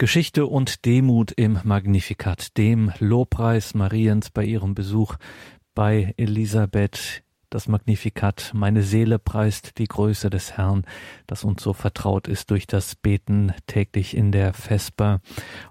[0.00, 5.16] Geschichte und Demut im Magnificat, dem Lobpreis Mariens bei ihrem Besuch
[5.74, 8.52] bei Elisabeth das Magnificat.
[8.54, 10.84] Meine Seele preist die Größe des Herrn,
[11.26, 15.20] das uns so vertraut ist durch das Beten täglich in der Vesper.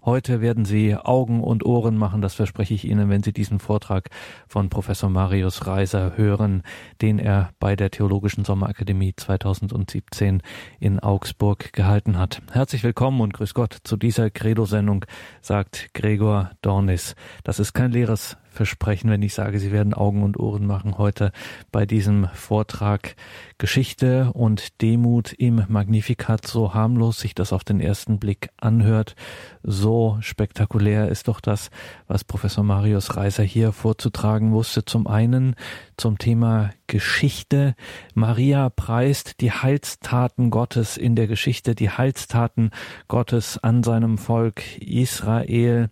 [0.03, 4.09] Heute werden Sie Augen und Ohren machen, das verspreche ich Ihnen, wenn Sie diesen Vortrag
[4.47, 6.63] von Professor Marius Reiser hören,
[7.01, 10.43] den er bei der Theologischen Sommerakademie 2017
[10.79, 12.41] in Augsburg gehalten hat.
[12.51, 15.05] Herzlich willkommen und grüß Gott zu dieser Credo-Sendung,
[15.41, 17.15] sagt Gregor Dornis.
[17.45, 21.31] Das ist kein leeres versprechen, wenn ich sage, Sie werden Augen und Ohren machen heute
[21.71, 23.15] bei diesem Vortrag
[23.57, 26.47] Geschichte und Demut im Magnificat.
[26.47, 29.15] So harmlos sich das auf den ersten Blick anhört,
[29.63, 31.69] so spektakulär ist doch das,
[32.07, 34.85] was Professor Marius Reiser hier vorzutragen wusste.
[34.85, 35.55] Zum einen
[35.97, 37.75] zum Thema Geschichte.
[38.15, 42.71] Maria preist die Heilstaten Gottes in der Geschichte, die Heilstaten
[43.07, 45.89] Gottes an seinem Volk Israel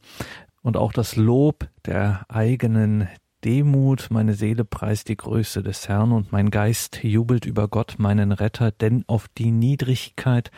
[0.61, 3.07] und auch das Lob der eigenen
[3.45, 8.31] Demut, meine Seele preist die Größe des Herrn und mein Geist jubelt über Gott, meinen
[8.31, 10.49] Retter, denn auf die Niedrigkeit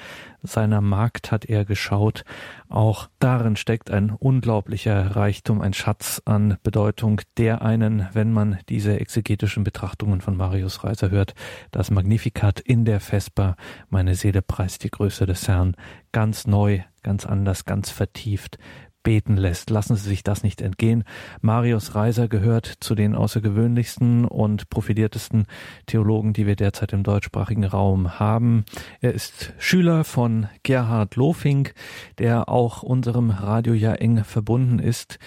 [0.41, 2.23] seiner Magd hat er geschaut.
[2.69, 8.97] Auch darin steckt ein unglaublicher Reichtum, ein Schatz an Bedeutung, der einen, wenn man diese
[8.97, 11.35] exegetischen Betrachtungen von Marius Reiser hört,
[11.71, 13.57] das Magnificat in der Vesper,
[13.89, 15.75] meine Seele preist die Größe des Herrn,
[16.13, 18.57] ganz neu, ganz anders, ganz vertieft
[19.03, 19.69] beten lässt.
[19.69, 21.03] Lassen Sie sich das nicht entgehen.
[21.41, 25.45] Marius Reiser gehört zu den außergewöhnlichsten und profiliertesten
[25.85, 28.65] Theologen, die wir derzeit im deutschsprachigen Raum haben.
[29.01, 31.73] Er ist Schüler von Gerhard Lofink,
[32.17, 35.19] der auch unserem Radio ja eng verbunden ist.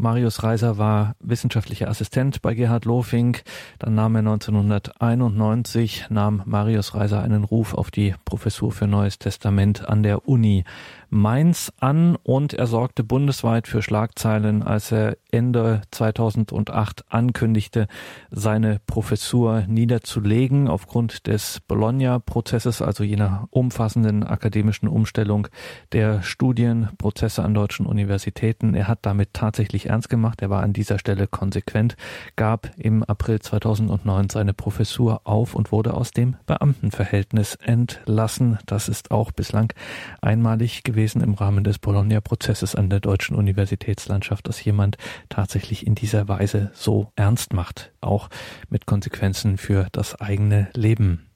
[0.00, 3.42] Marius Reiser war wissenschaftlicher Assistent bei Gerhard Lofink.
[3.78, 9.86] Dann nahm er 1991, nahm Marius Reiser einen Ruf auf die Professur für Neues Testament
[9.86, 10.64] an der Uni
[11.10, 17.88] Mainz an und er sorgte bundesweit für Schlagzeilen, als er Ende 2008 ankündigte,
[18.30, 25.48] seine Professur niederzulegen aufgrund des Bologna-Prozesses, also jener umfassenden akademischen Umstellung
[25.90, 28.74] der Studienprozesse an deutschen Universitäten.
[28.74, 30.40] Er hat damit tatsächlich ernst gemacht.
[30.42, 31.96] Er war an dieser Stelle konsequent,
[32.36, 38.58] gab im April 2009 seine Professur auf und wurde aus dem Beamtenverhältnis entlassen.
[38.66, 39.72] Das ist auch bislang
[40.20, 44.98] einmalig gewesen gewesen im Rahmen des Bologna-Prozesses an der deutschen Universitätslandschaft, dass jemand
[45.30, 48.28] tatsächlich in dieser Weise so ernst macht, auch
[48.68, 51.30] mit Konsequenzen für das eigene Leben.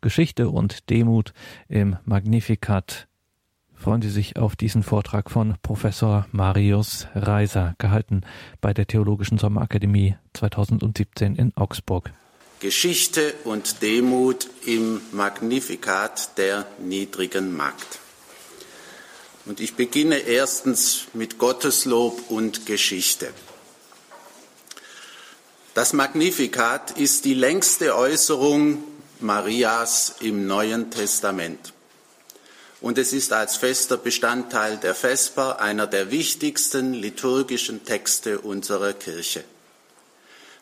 [0.00, 1.34] Geschichte und Demut
[1.68, 3.06] im Magnificat.
[3.74, 8.22] Freuen Sie sich auf diesen Vortrag von Professor Marius Reiser, gehalten
[8.62, 12.14] bei der Theologischen Sommerakademie 2017 in Augsburg.
[12.60, 18.05] Geschichte und Demut im Magnifikat der niedrigen Magd.
[19.46, 23.32] Und ich beginne erstens mit Gotteslob und Geschichte.
[25.72, 28.82] Das Magnificat ist die längste Äußerung
[29.20, 31.72] Marias im Neuen Testament.
[32.80, 39.44] Und es ist als fester Bestandteil der Vesper einer der wichtigsten liturgischen Texte unserer Kirche.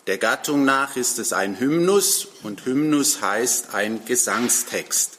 [0.07, 5.19] Der Gattung nach ist es ein Hymnus und Hymnus heißt ein Gesangstext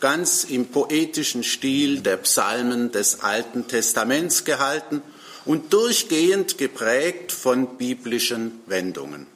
[0.00, 5.02] ganz im poetischen Stil der Psalmen des Alten Testaments gehalten
[5.44, 9.26] und durchgehend geprägt von biblischen Wendungen.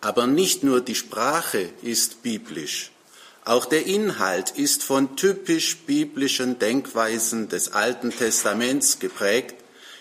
[0.00, 2.90] Aber nicht nur die Sprache ist biblisch,
[3.46, 9.54] auch der Inhalt ist von typisch biblischen Denkweisen des Alten Testaments geprägt,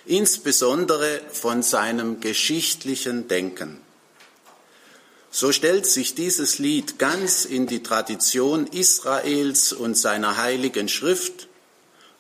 [0.07, 3.84] insbesondere von seinem geschichtlichen Denken.
[5.37, 11.49] So stellt sich dieses Lied ganz in die Tradition Israels und seiner heiligen Schrift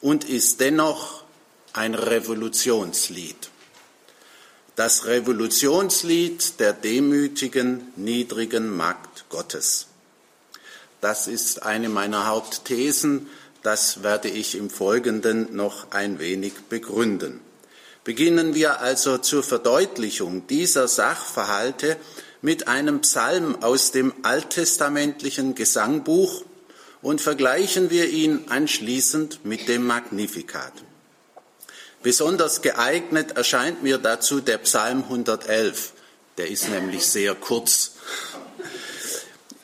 [0.01, 1.23] und ist dennoch
[1.71, 3.37] ein Revolutionslied.
[4.75, 9.87] Das Revolutionslied der demütigen, niedrigen Magd Gottes.
[10.99, 13.29] Das ist eine meiner Hauptthesen,
[13.63, 17.39] das werde ich im Folgenden noch ein wenig begründen.
[18.03, 21.95] Beginnen wir also zur Verdeutlichung dieser Sachverhalte
[22.45, 26.43] mit einem Psalm aus dem alttestamentlichen Gesangbuch
[27.01, 30.71] und vergleichen wir ihn anschließend mit dem Magnificat.
[32.03, 35.93] Besonders geeignet erscheint mir dazu der Psalm 111.
[36.37, 37.93] Der ist nämlich sehr kurz.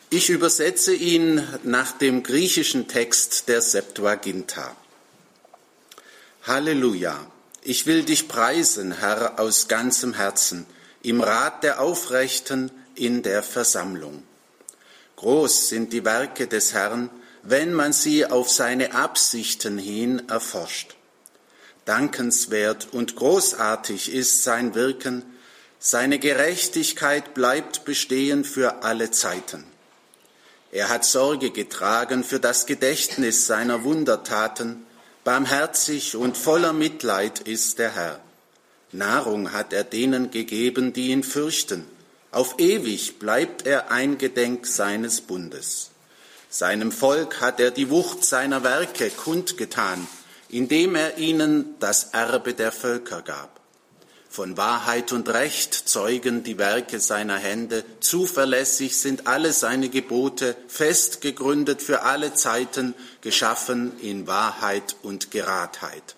[0.09, 4.75] Ich übersetze ihn nach dem griechischen Text der Septuaginta.
[6.47, 7.27] Halleluja!
[7.61, 10.65] Ich will dich preisen, Herr, aus ganzem Herzen
[11.03, 14.23] im Rat der Aufrechten in der Versammlung.
[15.15, 17.09] Groß sind die Werke des Herrn,
[17.43, 20.95] wenn man sie auf seine Absichten hin erforscht.
[21.85, 25.23] Dankenswert und großartig ist sein Wirken,
[25.79, 29.63] seine Gerechtigkeit bleibt bestehen für alle Zeiten.
[30.71, 34.85] Er hat Sorge getragen für das Gedächtnis seiner Wundertaten,
[35.23, 38.19] barmherzig und voller Mitleid ist der Herr.
[38.91, 41.85] Nahrung hat er denen gegeben, die ihn fürchten.
[42.31, 45.91] Auf ewig bleibt er eingedenk seines Bundes.
[46.49, 50.07] Seinem Volk hat er die Wucht seiner Werke kundgetan,
[50.49, 53.61] indem er ihnen das Erbe der Völker gab.
[54.29, 61.19] Von Wahrheit und Recht zeugen die Werke seiner Hände, zuverlässig sind alle seine Gebote, fest
[61.19, 66.15] gegründet für alle Zeiten, geschaffen in Wahrheit und Geradheit.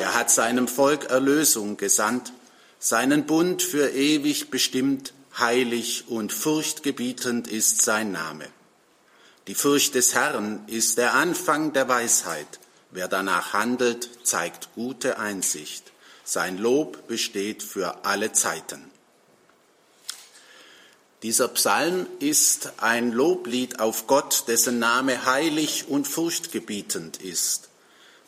[0.00, 2.32] Er hat seinem Volk Erlösung gesandt,
[2.78, 8.48] seinen Bund für ewig bestimmt, heilig und furchtgebietend ist sein Name.
[9.46, 12.60] Die Furcht des Herrn ist der Anfang der Weisheit.
[12.90, 15.92] Wer danach handelt, zeigt gute Einsicht.
[16.24, 18.90] Sein Lob besteht für alle Zeiten.
[21.22, 27.68] Dieser Psalm ist ein Loblied auf Gott, dessen Name heilig und furchtgebietend ist.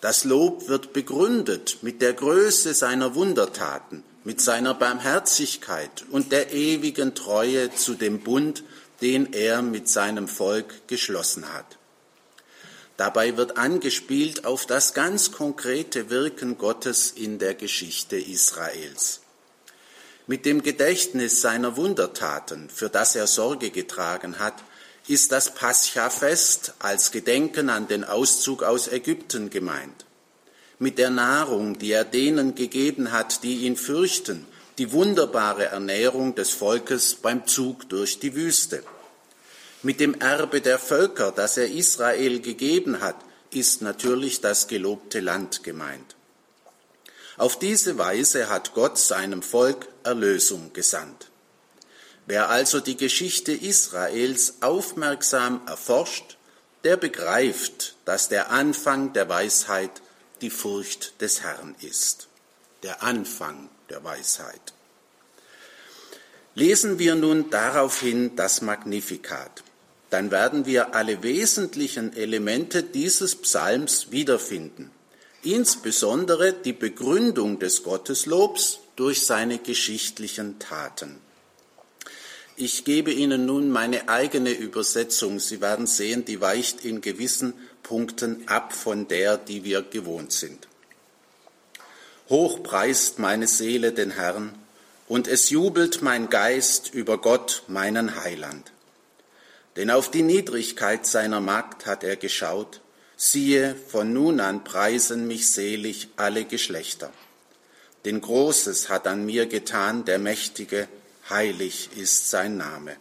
[0.05, 7.15] Das Lob wird begründet mit der Größe seiner Wundertaten, mit seiner Barmherzigkeit und der ewigen
[7.15, 8.65] Treue zu dem Bund,
[9.01, 11.79] den er mit seinem Volk geschlossen hat.
[12.99, 19.23] Dabei wird angespielt auf das ganz konkrete Wirken Gottes in der Geschichte Israels.
[20.27, 24.63] Mit dem Gedächtnis seiner Wundertaten, für das er Sorge getragen hat,
[25.07, 30.07] ist das Pascha-Fest als Gedenken an den Auszug aus Ägypten gemeint.
[30.79, 34.47] Mit der Nahrung, die er denen gegeben hat, die ihn fürchten,
[34.79, 38.83] die wunderbare Ernährung des Volkes beim Zug durch die Wüste.
[39.83, 43.17] Mit dem Erbe der Völker, das er Israel gegeben hat,
[43.51, 46.17] ist natürlich das gelobte Land gemeint.
[47.37, 51.29] Auf diese Weise hat Gott seinem Volk Erlösung gesandt.
[52.27, 56.37] Wer also die Geschichte Israels aufmerksam erforscht,
[56.83, 60.03] der begreift, dass der Anfang der Weisheit
[60.41, 62.29] die Furcht des Herrn ist.
[62.83, 64.61] Der Anfang der Weisheit.
[66.55, 69.63] Lesen wir nun daraufhin das Magnifikat,
[70.11, 74.93] dann werden wir alle wesentlichen Elemente dieses Psalms wiederfinden,
[75.43, 81.19] insbesondere die Begründung des Gotteslobs durch seine geschichtlichen Taten.
[82.57, 85.41] Ich gebe Ihnen nun meine eigene Übersetzung.
[85.41, 87.53] Sie werden sehen, die weicht in gewissen
[87.83, 90.69] Punkten ab von der, die wir gewohnt sind.
[92.29, 94.55] Hoch preist meine Seele den Herrn,
[95.09, 98.73] und es jubelt mein Geist über Gott, meinen Heiland.
[99.77, 102.81] Denn auf die Niedrigkeit seiner Magd hat er geschaut,
[103.17, 107.13] siehe, von nun an preisen mich selig alle Geschlechter.
[108.05, 110.89] Denn Großes hat an mir getan der Mächtige,
[111.31, 112.97] heilig ist sein Name.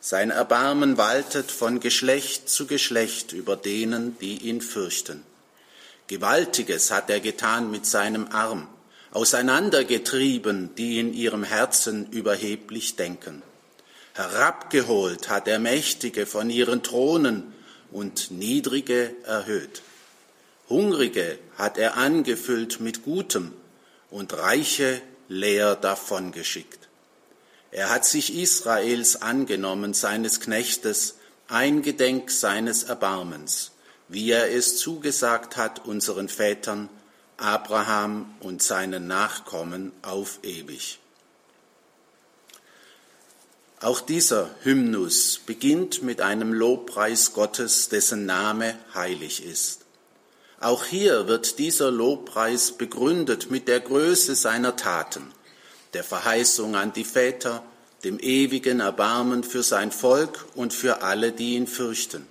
[0.00, 5.24] Sein Erbarmen waltet von Geschlecht zu Geschlecht über denen, die ihn fürchten.
[6.06, 8.68] Gewaltiges hat er getan mit seinem Arm,
[9.12, 13.42] auseinandergetrieben, die in ihrem Herzen überheblich denken.
[14.12, 17.54] Herabgeholt hat er Mächtige von ihren Thronen
[17.90, 19.82] und Niedrige erhöht.
[20.68, 23.52] Hungrige hat er angefüllt mit Gutem
[24.10, 26.88] und Reiche leer davongeschickt.
[27.74, 31.16] Er hat sich Israels angenommen, seines Knechtes,
[31.48, 33.72] eingedenk seines Erbarmens,
[34.06, 36.88] wie er es zugesagt hat unseren Vätern,
[37.36, 41.00] Abraham und seinen Nachkommen auf ewig.
[43.80, 49.80] Auch dieser Hymnus beginnt mit einem Lobpreis Gottes, dessen Name heilig ist.
[50.60, 55.32] Auch hier wird dieser Lobpreis begründet mit der Größe seiner Taten–
[55.94, 57.62] der Verheißung an die Väter,
[58.04, 62.26] dem ewigen Erbarmen für sein Volk und für alle, die ihn fürchten.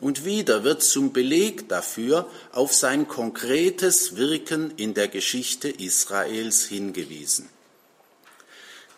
[0.00, 7.48] Und wieder wird zum Beleg dafür auf sein konkretes Wirken in der Geschichte Israels hingewiesen.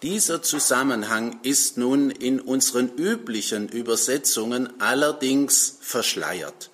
[0.00, 6.70] Dieser Zusammenhang ist nun in unseren üblichen Übersetzungen allerdings verschleiert.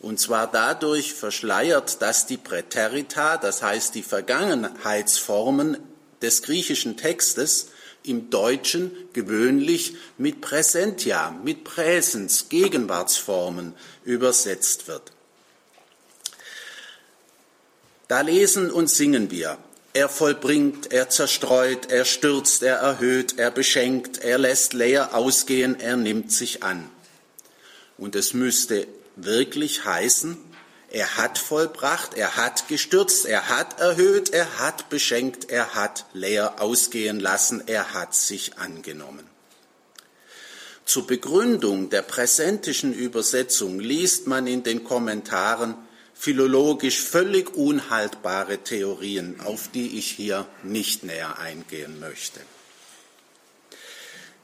[0.00, 5.76] Und zwar dadurch verschleiert, dass die Präterita, das heißt die Vergangenheitsformen
[6.22, 7.68] des griechischen Textes
[8.02, 15.12] im Deutschen gewöhnlich mit Präsentia, mit Präsens, Gegenwartsformen übersetzt wird.
[18.08, 19.58] Da lesen und singen wir.
[19.92, 25.96] Er vollbringt, er zerstreut, er stürzt, er erhöht, er beschenkt, er lässt leer ausgehen, er
[25.96, 26.88] nimmt sich an.
[27.98, 30.38] Und es müsste wirklich heißen,
[30.90, 36.62] Er hat vollbracht, er hat gestürzt, er hat erhöht, er hat beschenkt, er hat leer
[36.62, 39.28] ausgehen lassen, er hat sich angenommen.
[40.86, 45.74] Zur Begründung der präsentischen Übersetzung liest man in den Kommentaren
[46.14, 52.40] philologisch völlig unhaltbare Theorien, auf die ich hier nicht näher eingehen möchte.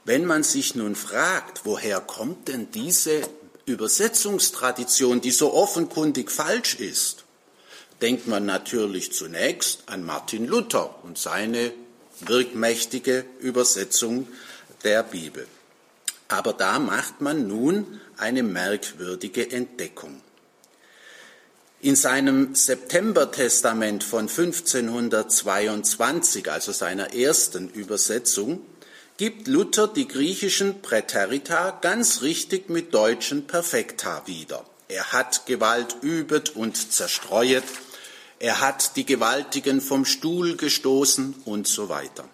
[0.04, 3.22] Wenn man sich nun fragt, woher kommt denn diese
[3.66, 7.25] Übersetzungstradition, die so offenkundig falsch ist,
[8.02, 11.73] denkt man natürlich zunächst an Martin Luther und seine
[12.21, 14.28] wirkmächtige Übersetzung
[14.83, 15.47] der Bibel.
[16.28, 20.21] Aber da macht man nun eine merkwürdige Entdeckung.
[21.80, 28.64] In seinem Septembertestament von 1522, also seiner ersten Übersetzung,
[29.16, 34.64] gibt Luther die griechischen Präterita ganz richtig mit deutschen Perfekta wieder.
[34.88, 37.64] Er hat Gewalt übet und zerstreuet,
[38.40, 42.25] er hat die Gewaltigen vom Stuhl gestoßen und so weiter.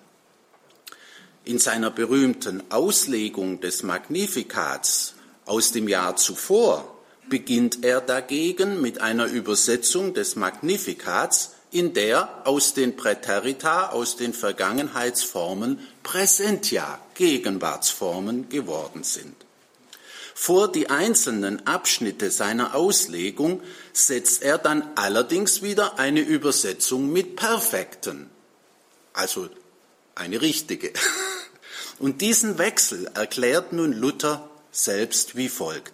[1.45, 6.97] In seiner berühmten Auslegung des Magnifikats aus dem Jahr zuvor
[7.29, 14.33] beginnt er dagegen mit einer Übersetzung des Magnifikats, in der aus den Präterita, aus den
[14.33, 19.35] Vergangenheitsformen Präsentia, Gegenwartsformen geworden sind.
[20.35, 28.31] Vor die einzelnen Abschnitte seiner Auslegung setzt er dann allerdings wieder eine Übersetzung mit Perfekten,
[29.13, 29.51] also
[30.15, 30.93] eine richtige.
[31.99, 35.93] Und diesen Wechsel erklärt nun Luther selbst wie folgt.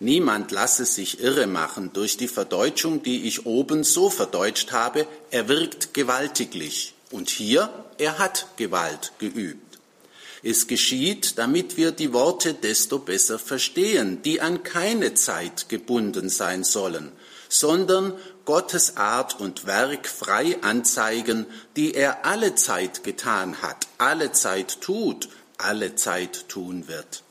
[0.00, 5.48] Niemand lasse sich irre machen durch die Verdeutschung, die ich oben so verdeutscht habe, er
[5.48, 6.94] wirkt gewaltiglich.
[7.10, 9.78] Und hier, er hat Gewalt geübt.
[10.42, 16.64] Es geschieht, damit wir die Worte desto besser verstehen, die an keine Zeit gebunden sein
[16.64, 17.12] sollen,
[17.48, 18.12] sondern
[18.44, 21.46] Gottes Art und Werk frei anzeigen,
[21.76, 27.24] die er alle Zeit getan hat, alle Zeit tut, alle Zeit tun wird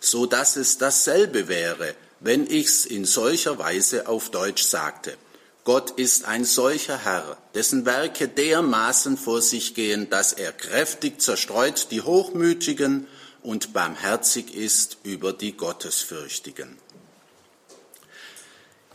[0.00, 5.16] so dass es dasselbe wäre, wenn ich's in solcher Weise auf Deutsch sagte.
[5.64, 11.88] Gott ist ein solcher Herr, dessen Werke dermaßen vor sich gehen, dass er kräftig zerstreut
[11.90, 13.06] die Hochmütigen
[13.42, 16.78] und barmherzig ist über die Gottesfürchtigen.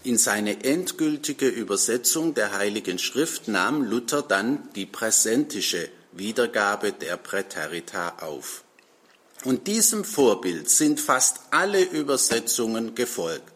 [0.03, 8.17] In seine endgültige Übersetzung der Heiligen Schrift nahm Luther dann die präsentische Wiedergabe der Präterita
[8.21, 8.63] auf.
[9.43, 13.54] Und diesem Vorbild sind fast alle Übersetzungen gefolgt.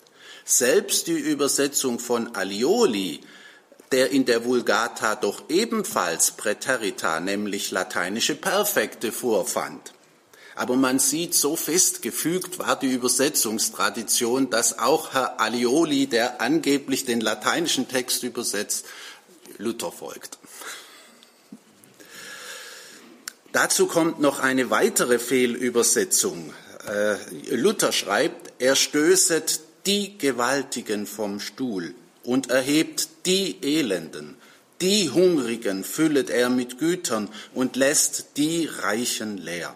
[0.51, 3.22] Selbst die Übersetzung von Alioli,
[3.91, 9.94] der in der Vulgata doch ebenfalls Präterita, nämlich lateinische Perfekte, vorfand.
[10.56, 17.22] Aber man sieht, so festgefügt war die Übersetzungstradition, dass auch Herr Alioli, der angeblich den
[17.22, 18.88] lateinischen Text übersetzt,
[19.60, 20.39] Luther folgt.
[23.51, 26.56] Dazu kommt noch eine weitere Fehlübersetzung.
[26.88, 27.18] Äh,
[27.56, 31.93] Luther schreibt, er stößet die Gewaltigen vom Stuhl
[32.24, 34.36] und erhebt die Elenden.
[34.81, 39.75] Die Hungrigen füllet er mit Gütern und lässt die Reichen leer.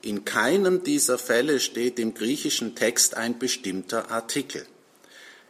[0.00, 4.66] In keinem dieser Fälle steht im griechischen Text ein bestimmter Artikel.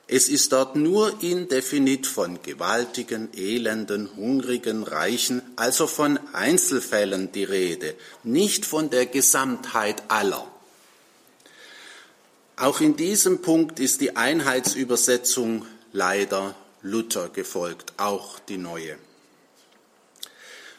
[0.07, 7.95] Es ist dort nur indefinit von gewaltigen, elenden, hungrigen, reichen, also von Einzelfällen die Rede,
[8.23, 10.54] nicht von der Gesamtheit aller.
[12.57, 18.97] Auch in diesem Punkt ist die Einheitsübersetzung leider Luther gefolgt, auch die neue.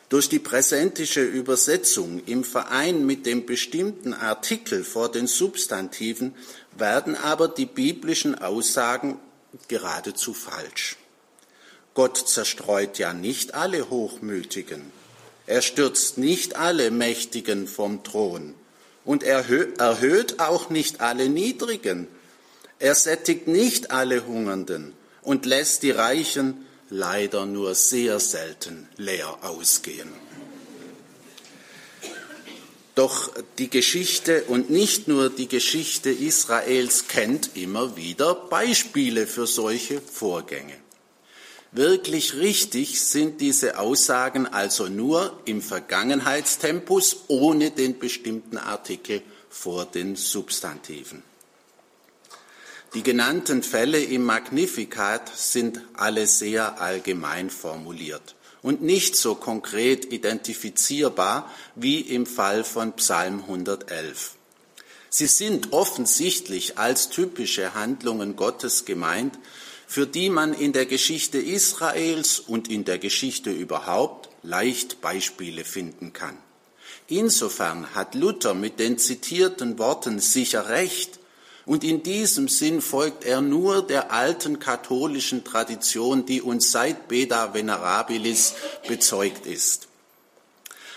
[0.08, 6.36] Durch die präsentische Übersetzung im Verein mit dem bestimmten Artikel vor den Substantiven
[6.78, 9.20] werden aber die biblischen Aussagen
[9.68, 10.98] geradezu falsch.
[11.94, 14.92] Gott zerstreut ja nicht alle Hochmütigen.
[15.48, 18.54] Er stürzt nicht alle Mächtigen vom Thron.
[19.06, 19.46] Und er
[19.78, 22.08] erhöht auch nicht alle Niedrigen.
[22.80, 30.10] Er sättigt nicht alle Hungernden und lässt die Reichen leider nur sehr selten leer ausgehen.
[32.96, 40.00] Doch die Geschichte und nicht nur die Geschichte Israels kennt immer wieder Beispiele für solche
[40.02, 40.85] Vorgänge.
[41.76, 50.16] Wirklich richtig sind diese Aussagen also nur im Vergangenheitstempus ohne den bestimmten Artikel vor den
[50.16, 51.22] Substantiven.
[52.94, 61.52] Die genannten Fälle im Magnificat sind alle sehr allgemein formuliert und nicht so konkret identifizierbar
[61.76, 64.36] wie im Fall von Psalm 111.
[65.10, 69.38] Sie sind offensichtlich als typische Handlungen Gottes gemeint,
[69.96, 76.12] für die man in der Geschichte Israels und in der Geschichte überhaupt leicht Beispiele finden
[76.12, 76.36] kann.
[77.08, 81.18] Insofern hat Luther mit den zitierten Worten sicher recht,
[81.66, 87.54] und in diesem Sinn folgt er nur der alten katholischen Tradition, die uns seit Beda
[87.54, 88.54] Venerabilis
[88.90, 89.88] bezeugt ist.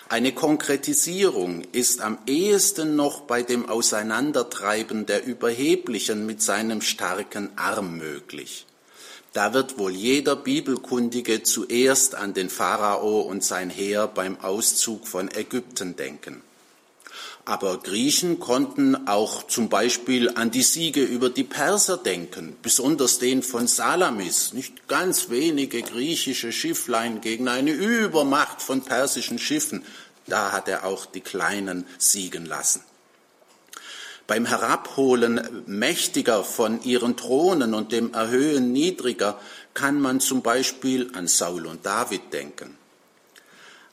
[0.08, 7.96] Eine Konkretisierung ist am ehesten noch bei dem Auseinandertreiben der Überheblichen mit seinem starken Arm
[7.96, 8.64] möglich.
[9.38, 15.30] Da wird wohl jeder Bibelkundige zuerst an den Pharao und sein Heer beim Auszug von
[15.32, 16.42] Ägypten denken.
[17.44, 23.44] Aber Griechen konnten auch zum Beispiel an die Siege über die Perser denken, besonders den
[23.44, 29.84] von Salamis, nicht ganz wenige griechische Schifflein gegen eine Übermacht von persischen Schiffen.
[30.26, 32.82] Da hat er auch die Kleinen siegen lassen.
[34.28, 39.40] Beim Herabholen Mächtiger von ihren Thronen und dem Erhöhen Niedriger
[39.72, 42.76] kann man zum Beispiel an Saul und David denken.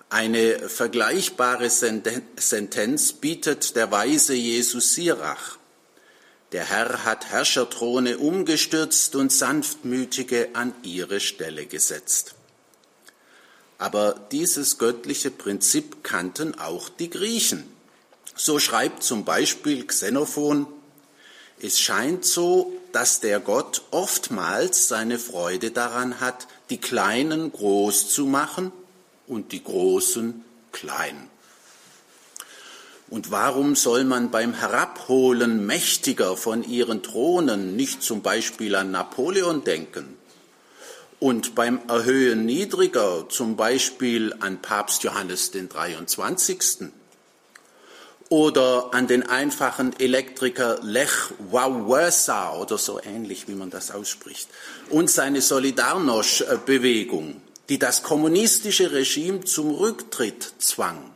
[0.09, 5.57] Eine vergleichbare Sentenz bietet der weise Jesus Sirach.
[6.51, 12.35] Der Herr hat Herrscherthrone umgestürzt und Sanftmütige an ihre Stelle gesetzt.
[13.77, 17.74] Aber dieses göttliche Prinzip kannten auch die Griechen.
[18.35, 20.67] So schreibt zum Beispiel Xenophon,
[21.61, 28.25] es scheint so, dass der Gott oftmals seine Freude daran hat, die Kleinen groß zu
[28.25, 28.73] machen
[29.25, 31.29] und die Großen klein.
[33.07, 39.63] Und warum soll man beim Herabholen Mächtiger von ihren Thronen nicht zum Beispiel an Napoleon
[39.63, 40.17] denken?
[41.19, 46.91] Und beim Erhöhen Niedriger zum Beispiel an Papst Johannes den 23.
[48.29, 54.49] Oder an den einfachen Elektriker Lech Wałęsa oder so ähnlich, wie man das ausspricht.
[54.89, 61.11] Und seine Solidarność-Bewegung die das kommunistische Regime zum Rücktritt zwang.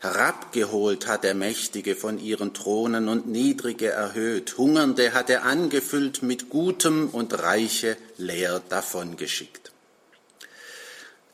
[0.00, 6.50] Herabgeholt hat er Mächtige von ihren Thronen und Niedrige erhöht, Hungernde hat er angefüllt mit
[6.50, 9.72] Gutem und Reiche leer davongeschickt.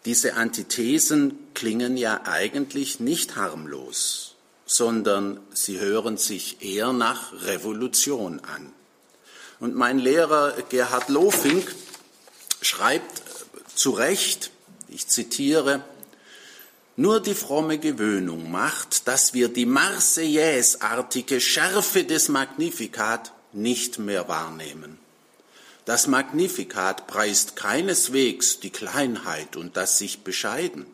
[0.04, 4.34] Diese Antithesen klingen ja eigentlich nicht harmlos,
[4.66, 8.72] sondern sie hören sich eher nach Revolution an.
[9.60, 11.72] Und mein Lehrer Gerhard Lofink
[12.62, 13.22] schreibt
[13.76, 14.50] zu Recht,
[14.88, 15.84] ich zitiere,
[16.96, 24.98] nur die fromme Gewöhnung macht, dass wir die Marseillaise-artige Schärfe des Magnificat nicht mehr wahrnehmen.
[25.84, 30.86] Das Magnificat preist keineswegs die Kleinheit und das sich bescheiden.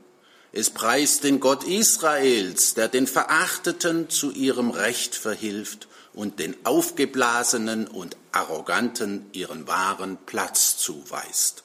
[0.52, 7.86] Es preist den Gott Israels, der den Verachteten zu ihrem Recht verhilft und den Aufgeblasenen
[7.86, 11.64] und Arroganten ihren wahren Platz zuweist.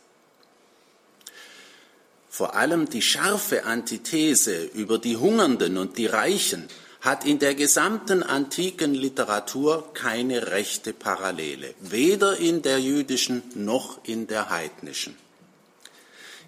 [2.30, 6.68] Vor allem die scharfe Antithese über die Hungernden und die Reichen
[7.04, 14.26] hat in der gesamten antiken Literatur keine rechte Parallele, weder in der jüdischen noch in
[14.26, 15.18] der heidnischen.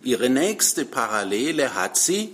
[0.02, 2.32] Ihre nächste Parallele hat sie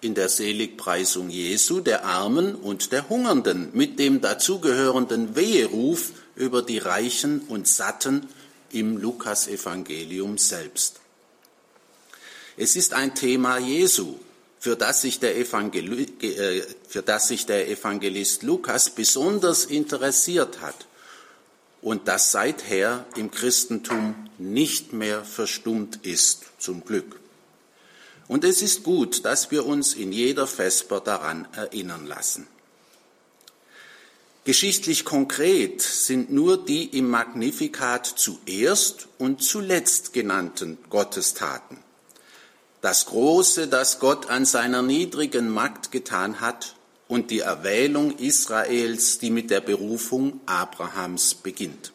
[0.00, 6.78] in der Seligpreisung Jesu, der Armen und der Hungernden, mit dem dazugehörenden Weheruf über die
[6.78, 8.26] Reichen und Satten
[8.72, 11.00] im Lukasevangelium selbst.
[12.56, 14.16] Es ist ein Thema Jesu,
[14.58, 20.86] für das sich der, Evangel äh, für das sich der Evangelist Lukas besonders interessiert hat
[21.82, 27.20] und das seither im Christentum nicht mehr verstummt ist, zum Glück.
[28.26, 32.48] Und es ist gut, dass wir uns in jeder Vesper daran erinnern lassen.
[34.42, 41.78] Geschichtlich konkret sind nur die im Magnifikat zuerst und zuletzt genannten Gottestaten.
[42.80, 46.74] Das Große, das Gott an seiner niedrigen Magd getan hat
[47.10, 51.92] und die Erwählung Israels, die mit der Berufung Abrahams beginnt.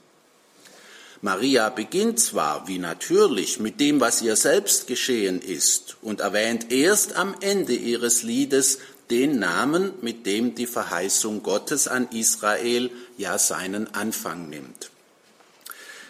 [1.22, 7.16] Maria beginnt zwar, wie natürlich, mit dem, was ihr selbst geschehen ist und erwähnt erst
[7.16, 13.96] am Ende ihres Liedes den Namen, mit dem die Verheißung Gottes an Israel ja seinen
[13.96, 14.92] Anfang nimmt.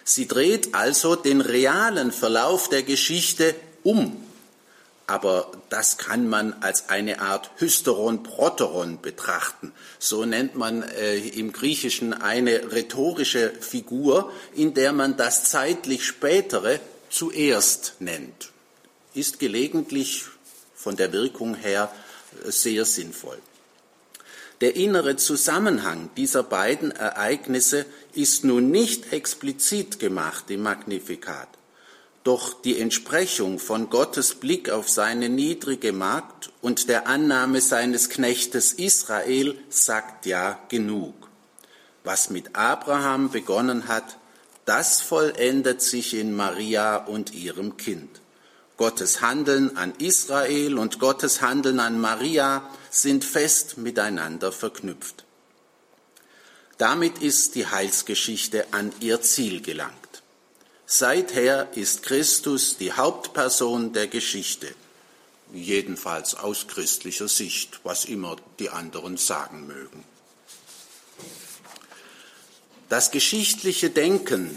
[0.04, 4.25] Sie dreht also den realen Verlauf der Geschichte um
[5.08, 9.72] aber das kann man als eine Art Hysteron Proteron betrachten.
[10.00, 16.80] So nennt man äh, im Griechischen eine rhetorische Figur, in der man das zeitlich spätere
[17.10, 18.52] zuerst nennt.
[19.14, 20.26] Ist gelegentlich
[20.74, 21.92] von der Wirkung her
[22.44, 23.38] äh, sehr sinnvoll.
[24.62, 31.50] Der innere Zusammenhang dieser beiden Ereignisse ist nun nicht explizit gemacht im Magnifikat.
[32.26, 38.74] Doch die Entsprechung von Gottes Blick auf seine niedrige Magd und der Annahme seines Knechtes
[38.74, 41.14] Israel sagt ja genug.
[42.04, 44.18] Was mit Abraham begonnen hat,
[44.66, 48.22] das vollendet sich in Maria und ihrem Kind.
[48.76, 55.26] Gottes Handeln an Israel und Gottes Handeln an Maria sind fest miteinander verknüpft.
[56.80, 60.05] Damit ist die Heilsgeschichte an ihr Ziel gelangt.
[60.88, 64.68] Seither ist Christus die Hauptperson der Geschichte,
[65.52, 70.04] jedenfalls aus christlicher Sicht, was immer die anderen sagen mögen.
[72.88, 74.56] Das geschichtliche Denken,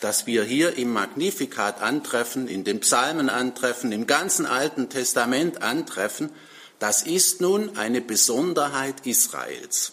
[0.00, 6.30] das wir hier im Magnificat antreffen, in den Psalmen antreffen, im ganzen Alten Testament antreffen,
[6.78, 9.92] das ist nun eine Besonderheit Israels.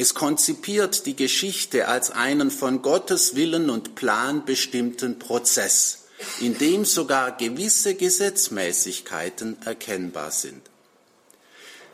[0.00, 6.06] Es konzipiert die Geschichte als einen von Gottes Willen und Plan bestimmten Prozess,
[6.40, 10.62] in dem sogar gewisse Gesetzmäßigkeiten erkennbar sind.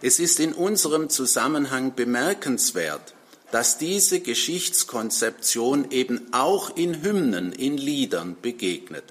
[0.03, 3.14] Es ist in unserem Zusammenhang bemerkenswert,
[3.51, 9.03] dass diese Geschichtskonzeption eben auch in Hymnen, in Liedern begegnet.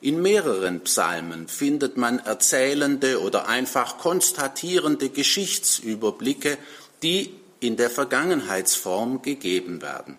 [0.00, 6.58] In mehreren Psalmen findet man erzählende oder einfach konstatierende Geschichtsüberblicke,
[7.04, 7.32] die
[7.64, 10.18] in der Vergangenheitsform gegeben werden.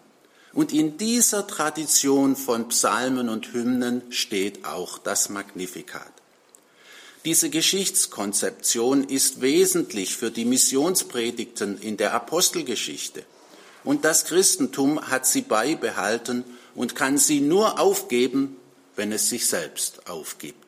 [0.52, 6.12] Und in dieser Tradition von Psalmen und Hymnen steht auch das Magnificat.
[7.26, 13.24] Diese Geschichtskonzeption ist wesentlich für die Missionspredigten in der Apostelgeschichte.
[13.84, 18.56] Und das Christentum hat sie beibehalten und kann sie nur aufgeben,
[18.96, 20.65] wenn es sich selbst aufgibt.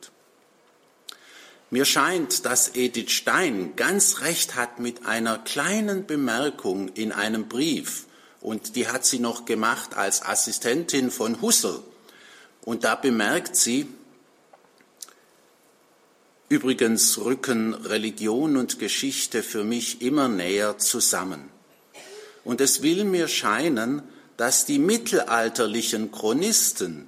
[1.70, 8.06] Mir scheint, dass Edith Stein ganz recht hat mit einer kleinen Bemerkung in einem Brief.
[8.40, 11.82] Und die hat sie noch gemacht als Assistentin von Husserl.
[12.64, 13.86] Und da bemerkt sie,
[16.48, 21.50] übrigens rücken Religion und Geschichte für mich immer näher zusammen.
[22.44, 24.02] Und es will mir scheinen,
[24.38, 27.06] dass die mittelalterlichen Chronisten,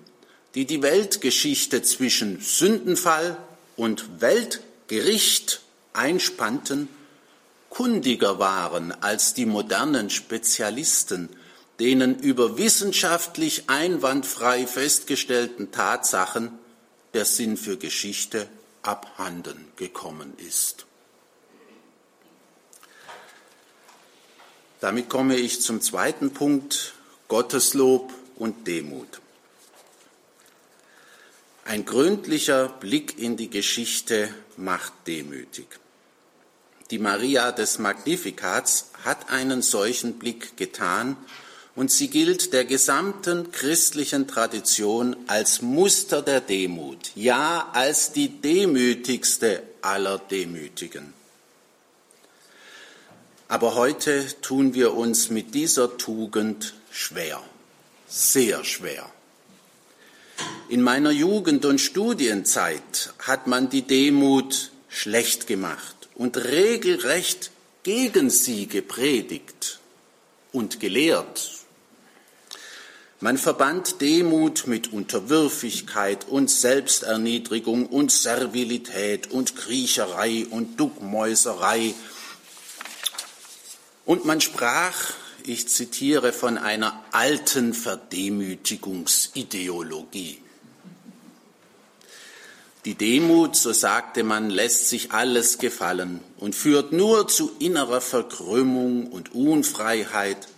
[0.55, 3.39] die die Weltgeschichte zwischen Sündenfall,
[3.81, 5.63] und Weltgericht
[5.95, 6.91] einspannten,
[7.71, 11.31] kundiger waren als die modernen Spezialisten,
[11.79, 16.59] denen über wissenschaftlich einwandfrei festgestellten Tatsachen
[17.15, 18.51] der Sinn für Geschichte
[18.83, 20.85] abhanden gekommen ist.
[24.81, 26.93] Damit komme ich zum zweiten Punkt,
[27.29, 29.20] Gotteslob und Demut.
[31.71, 35.69] Ein gründlicher Blick in die Geschichte macht demütig.
[36.91, 41.17] Die Maria des Magnifikats hat einen solchen Blick getan
[41.77, 49.63] und sie gilt der gesamten christlichen Tradition als Muster der Demut, ja als die demütigste
[49.81, 51.15] aller Demütigen.
[53.47, 57.41] Aber heute tun wir uns mit dieser Tugend schwer,
[58.09, 59.09] sehr schwer.
[60.69, 67.51] In meiner Jugend und Studienzeit hat man die Demut schlecht gemacht und regelrecht
[67.83, 69.81] gegen sie gepredigt
[70.53, 71.51] und gelehrt.
[73.23, 81.95] Man verband Demut mit Unterwürfigkeit und Selbsterniedrigung und Servilität und Kriecherei und Duckmäuserei.
[84.07, 85.13] Und man sprach
[85.49, 90.39] ich zitiere von einer alten Verdemütigungsideologie.
[92.87, 99.09] Die Demut, so sagte man, lässt sich alles gefallen und führt nur zu innerer Verkrümmung
[99.09, 100.49] und Unfreiheit.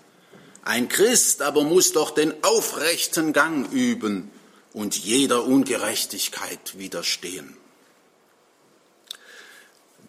[0.63, 4.31] Ein Christ aber muss doch den aufrechten Gang üben
[4.73, 7.57] und jeder Ungerechtigkeit widerstehen.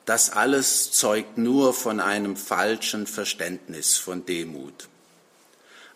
[0.06, 4.90] Das alles zeugt nur von einem falschen Verständnis von Demut.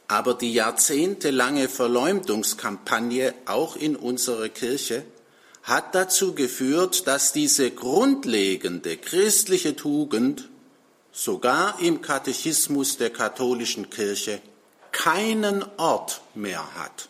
[0.08, 5.04] Aber die jahrzehntelange Verleumdungskampagne auch in unserer Kirche
[5.63, 10.48] hat dazu geführt, dass diese grundlegende christliche Tugend
[11.12, 14.41] sogar im Katechismus der katholischen Kirche
[14.93, 17.10] keinen Ort mehr hat.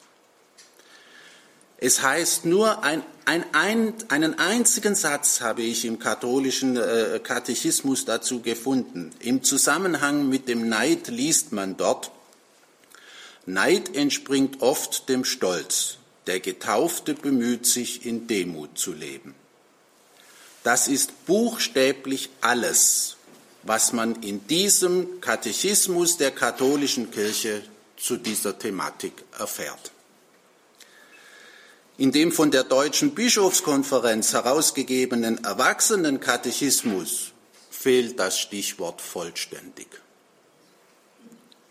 [1.79, 8.05] Es heißt nur, ein, ein, ein, einen einzigen Satz habe ich im katholischen äh, Katechismus
[8.05, 9.11] dazu gefunden.
[9.19, 12.11] Im Zusammenhang mit dem Neid liest man dort,
[13.45, 15.97] Neid entspringt oft dem Stolz.
[16.25, 19.35] Der Getaufte bemüht sich, in Demut zu leben.
[20.63, 23.15] Das ist buchstäblich alles,
[23.63, 27.61] was man in diesem Katechismus der katholischen Kirche
[27.95, 29.91] zu dieser Thematik erfährt.
[31.99, 37.31] In dem von der Deutschen Bischofskonferenz herausgegebenen Erwachsenenkatechismus
[37.71, 39.87] fehlt das Stichwort vollständig.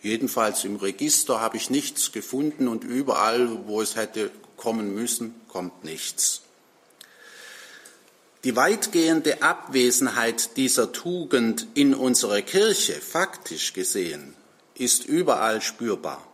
[0.03, 5.85] Jedenfalls im Register habe ich nichts gefunden und überall, wo es hätte kommen müssen, kommt
[5.85, 6.43] nichts.
[8.43, 14.35] Die weitgehende Abwesenheit dieser Tugend in unserer Kirche, faktisch gesehen,
[14.75, 16.27] ist überall spürbar.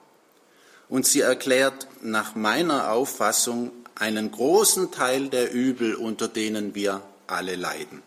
[0.88, 7.56] Und sie erklärt nach meiner Auffassung einen großen Teil der Übel, unter denen wir alle
[7.56, 8.02] leiden.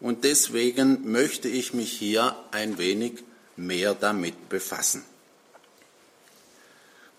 [0.00, 3.22] Und deswegen möchte ich mich hier ein wenig
[3.56, 5.04] mehr damit befassen.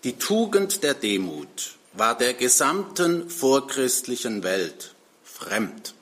[0.04, 5.94] Die Tugend der Demut war der gesamten vorchristlichen Welt fremd.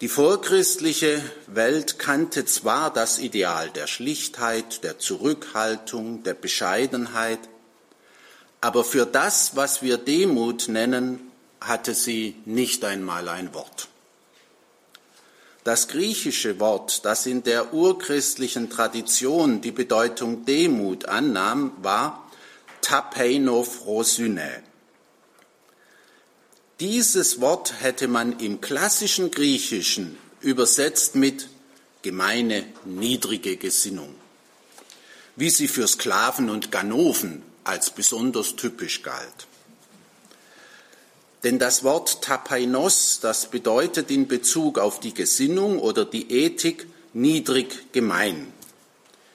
[0.00, 7.40] Die vorchristliche Welt kannte zwar das Ideal der Schlichtheit, der Zurückhaltung, der Bescheidenheit,
[8.60, 13.88] aber für das, was wir Demut nennen, hatte sie nicht einmal ein Wort.
[15.64, 22.30] Das griechische Wort, das in der urchristlichen Tradition die Bedeutung Demut annahm, war
[22.80, 24.62] tapeinofrosyne.
[26.80, 31.48] Dieses Wort hätte man im klassischen Griechischen übersetzt mit
[32.00, 34.14] gemeine, niedrige Gesinnung,
[35.36, 39.46] wie sie für Sklaven und Ganoven als besonders typisch galt.
[41.44, 47.92] Denn das Wort Tapainos, das bedeutet in Bezug auf die Gesinnung oder die Ethik niedrig
[47.92, 48.52] gemein.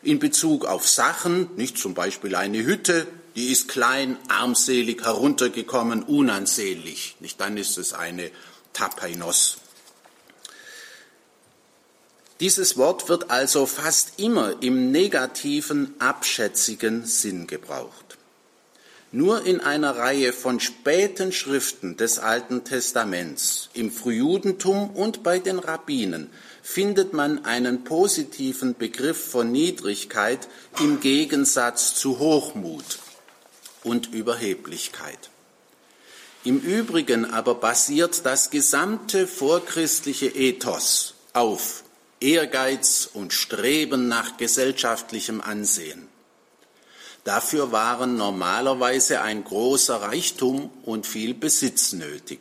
[0.03, 7.15] In Bezug auf Sachen, nicht zum Beispiel eine Hütte, die ist klein, armselig, heruntergekommen, unansehnlich.
[7.19, 8.29] Nicht dann ist es eine
[8.73, 9.57] Tapainos.
[12.39, 18.04] Dieses Wort wird also fast immer im negativen, abschätzigen Sinn gebraucht.
[19.15, 25.57] Nur in einer Reihe von späten Schriften des Alten Testaments, im Frühjudentum und bei den
[25.57, 26.29] Rabbinen
[26.61, 30.49] findet man einen positiven Begriff von Niedrigkeit
[30.81, 32.99] im Gegensatz zu Hochmut
[33.85, 35.29] und Überheblichkeit.
[36.43, 41.85] Im Übrigen aber basiert das gesamte vorchristliche Ethos auf
[42.19, 46.09] Ehrgeiz und Streben nach gesellschaftlichem Ansehen.
[47.25, 52.39] Dafür waren normalerweise ein großer Reichtum und viel Besitz nötig.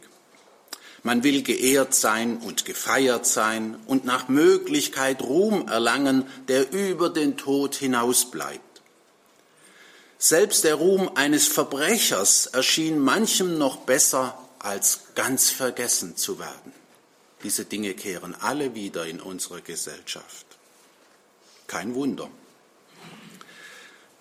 [1.02, 7.38] Man will geehrt sein und gefeiert sein und nach Möglichkeit Ruhm erlangen, der über den
[7.38, 8.82] Tod hinaus bleibt.
[10.18, 16.72] Selbst der Ruhm eines Verbrechers erschien manchem noch besser, als ganz vergessen zu werden.
[17.42, 20.46] Diese Dinge kehren alle wieder in unsere Gesellschaft.
[21.66, 22.28] Kein Wunder.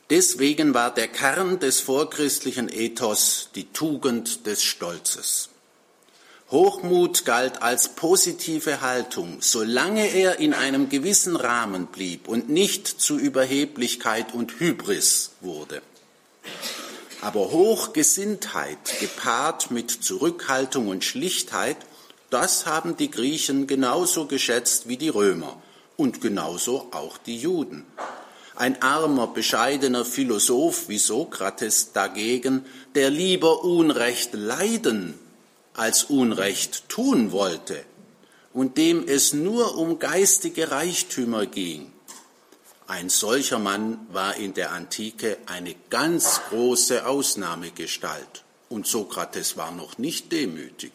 [0.10, 5.50] Deswegen war der Kern des vorchristlichen Ethos die Tugend des Stolzes.
[6.52, 13.18] Hochmut galt als positive Haltung, solange er in einem gewissen Rahmen blieb und nicht zu
[13.18, 15.82] Überheblichkeit und Hybris wurde.
[17.22, 21.78] Aber Hochgesinntheit gepaart mit Zurückhaltung und Schlichtheit,
[22.30, 25.62] das haben die Griechen genauso geschätzt wie die Römer
[25.96, 27.86] und genauso auch die Juden.
[28.64, 35.20] Ein armer, bescheidener Philosoph wie Sokrates dagegen, der lieber Unrecht leiden
[35.74, 37.84] als Unrecht tun wollte
[38.54, 41.92] und dem es nur um geistige Reichtümer ging,
[42.88, 49.98] ein solcher Mann war in der Antike eine ganz große Ausnahmegestalt und Sokrates war noch
[49.98, 50.94] nicht demütig.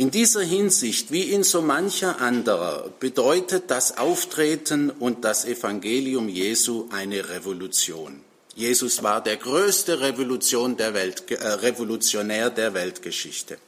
[0.00, 6.88] In dieser Hinsicht, wie in so mancher anderer, bedeutet das Auftreten und das Evangelium Jesu
[6.90, 8.22] eine Revolution.
[8.54, 13.58] Jesus war der größte Revolution der Welt, äh, Revolutionär der Weltgeschichte.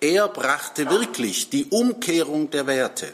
[0.00, 3.12] Er brachte wirklich die Umkehrung der Werte.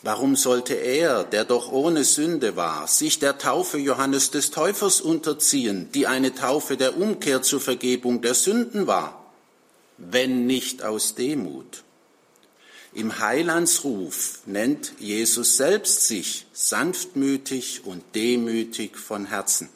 [0.00, 5.90] Warum sollte er, der doch ohne Sünde war, sich der Taufe Johannes des Täufers unterziehen,
[5.92, 9.19] die eine Taufe der Umkehr zur Vergebung der Sünden war,
[10.00, 11.84] wenn nicht aus Demut?
[12.92, 19.68] Im Heilandsruf nennt Jesus selbst sich sanftmütig und demütig von Herzen.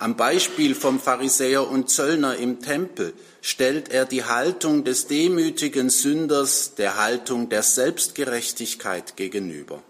[0.00, 6.74] Am Beispiel vom Pharisäer und Zöllner im Tempel stellt er die Haltung des demütigen Sünders
[6.76, 9.82] der Haltung der Selbstgerechtigkeit gegenüber.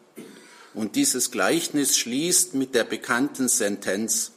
[0.72, 4.32] Und dieses Gleichnis schließt mit der bekannten Sentenz,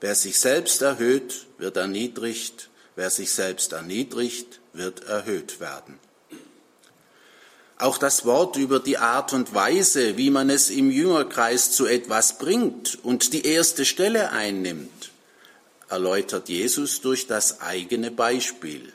[0.00, 5.98] wer sich selbst erhöht, wird erniedrigt, wer sich selbst erniedrigt, wird erhöht werden.
[7.78, 12.36] Auch das Wort über die Art und Weise, wie man es im Jüngerkreis zu etwas
[12.36, 15.10] bringt und die erste Stelle einnimmt,
[15.88, 18.92] erläutert Jesus durch das eigene Beispiel.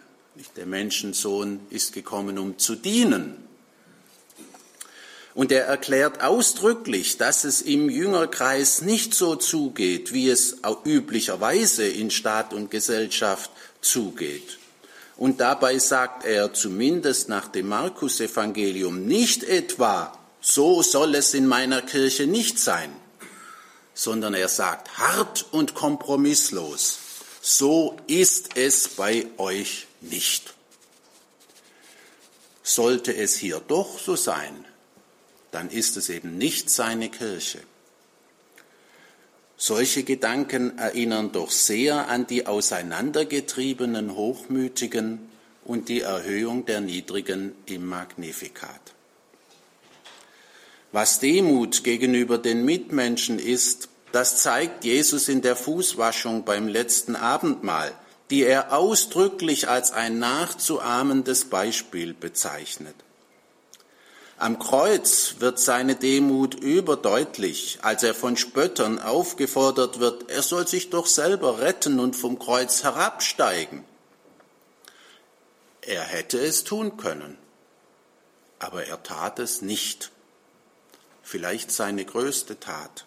[0.55, 3.38] Der Menschensohn ist gekommen, um zu dienen.
[5.34, 12.12] Und er erklärt ausdrücklich, dass es im Jüngerkreis nicht so zugeht, wie es üblicherweise in
[12.12, 13.49] Staat und Gesellschaft
[13.86, 14.58] zugeht.
[15.17, 21.82] Und dabei sagt er zumindest nach dem Markus-Evangelium nicht etwa, so soll es in meiner
[21.82, 22.93] Kirche nicht sein,
[23.93, 26.98] sondern er sagt hart und kompromisslos,
[27.41, 30.54] so ist es bei euch nicht.
[32.62, 34.65] Sollte es hier doch so sein,
[35.52, 37.62] dann ist es eben nicht seine Kirche.
[39.67, 45.28] Solche Gedanken erinnern doch sehr an die auseinandergetriebenen Hochmütigen
[45.63, 48.93] und die Erhöhung der Niedrigen im Magnifikat.
[50.91, 57.91] Was Demut gegenüber den Mitmenschen ist, das zeigt Jesus in der Fußwaschung beim letzten Abendmahl,
[58.30, 63.04] die er ausdrücklich als ein nachzuahmendes Beispiel bezeichnet.
[64.38, 70.89] Am Kreuz wird seine Demut überdeutlich, als er von Spöttern aufgefordert wird, er soll sich
[70.89, 73.86] doch selber retten und vom Kreuz herabsteigen.
[75.82, 77.38] Er hätte es tun können,
[78.60, 80.12] aber er tat es nicht.
[81.24, 83.06] Vielleicht seine größte Tat.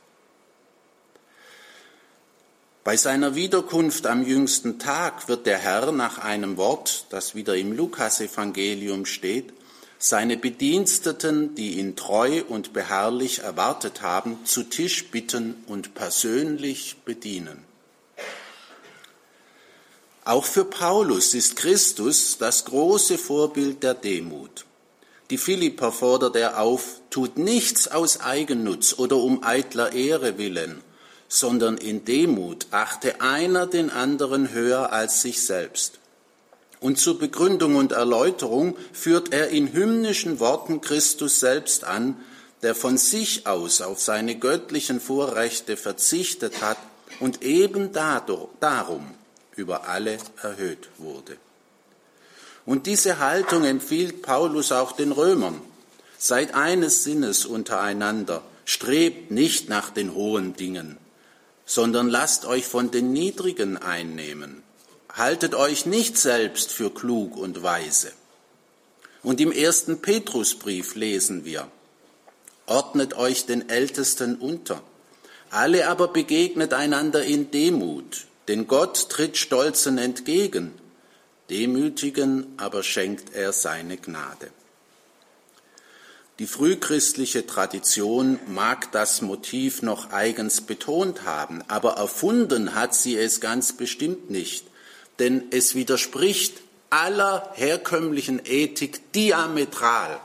[2.85, 7.73] Bei seiner Wiederkunft am jüngsten Tag wird der Herr nach einem Wort, das wieder im
[7.73, 9.53] Lukasevangelium steht,
[9.98, 17.64] seine Bediensteten, die ihn treu und beharrlich erwartet haben, zu Tisch bitten und persönlich bedienen.
[20.24, 24.66] Auch für Paulus ist Christus das große Vorbild der Demut.
[25.30, 30.82] Die Philipper fordert er auf, tut nichts aus Eigennutz oder um eitler Ehre willen,
[31.28, 35.98] sondern in Demut achte einer den anderen höher als sich selbst.
[36.81, 42.17] Und zur Begründung und Erläuterung führt er in hymnischen Worten Christus selbst an,
[42.62, 46.79] der von sich aus auf seine göttlichen Vorrechte verzichtet hat
[47.21, 49.07] und eben darum
[49.57, 51.37] über alle erhöht wurde.
[52.64, 55.61] Und diese Haltung empfiehlt Paulus auch den Römern.
[56.19, 60.97] Seid eines Sinnes untereinander, strebt nicht nach den hohen Dingen,
[61.64, 64.62] sondern lasst euch von den Niedrigen einnehmen
[65.18, 68.12] haltet euch nicht selbst für klug und weise.
[69.22, 71.68] Und im ersten Petrusbrief lesen wir,
[72.66, 74.81] ordnet euch den Ältesten unter,
[75.50, 80.72] alle aber begegnet einander in Demut, denn Gott tritt Stolzen entgegen,
[81.50, 84.50] Demütigen aber schenkt er seine Gnade.
[86.38, 93.40] Die frühchristliche Tradition mag das Motiv noch eigens betont haben, aber erfunden hat sie es
[93.40, 94.68] ganz bestimmt nicht
[95.18, 100.20] denn es widerspricht aller herkömmlichen Ethik diametral.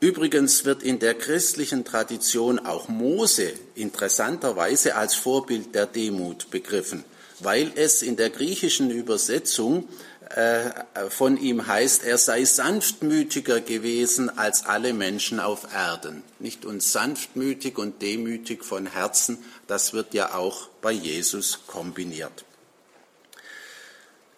[0.00, 7.04] Übrigens wird in der christlichen Tradition auch Mose interessanterweise als Vorbild der Demut begriffen,
[7.40, 9.88] weil es in der griechischen Übersetzung
[10.28, 10.70] äh,
[11.10, 16.22] von ihm heißt, er sei sanftmütiger gewesen als alle Menschen auf Erden.
[16.38, 22.44] Nicht und sanftmütig und demütig von Herzen, das wird ja auch bei Jesus kombiniert.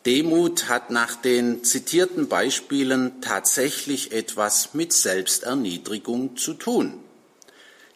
[0.06, 7.00] Demut hat nach den zitierten Beispielen tatsächlich etwas mit Selbsterniedrigung zu tun.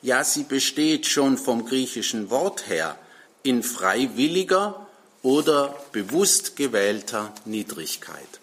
[0.02, 2.98] Ja, sie besteht schon vom griechischen Wort her
[3.44, 4.88] in freiwilliger
[5.22, 8.40] oder bewusst gewählter Niedrigkeit.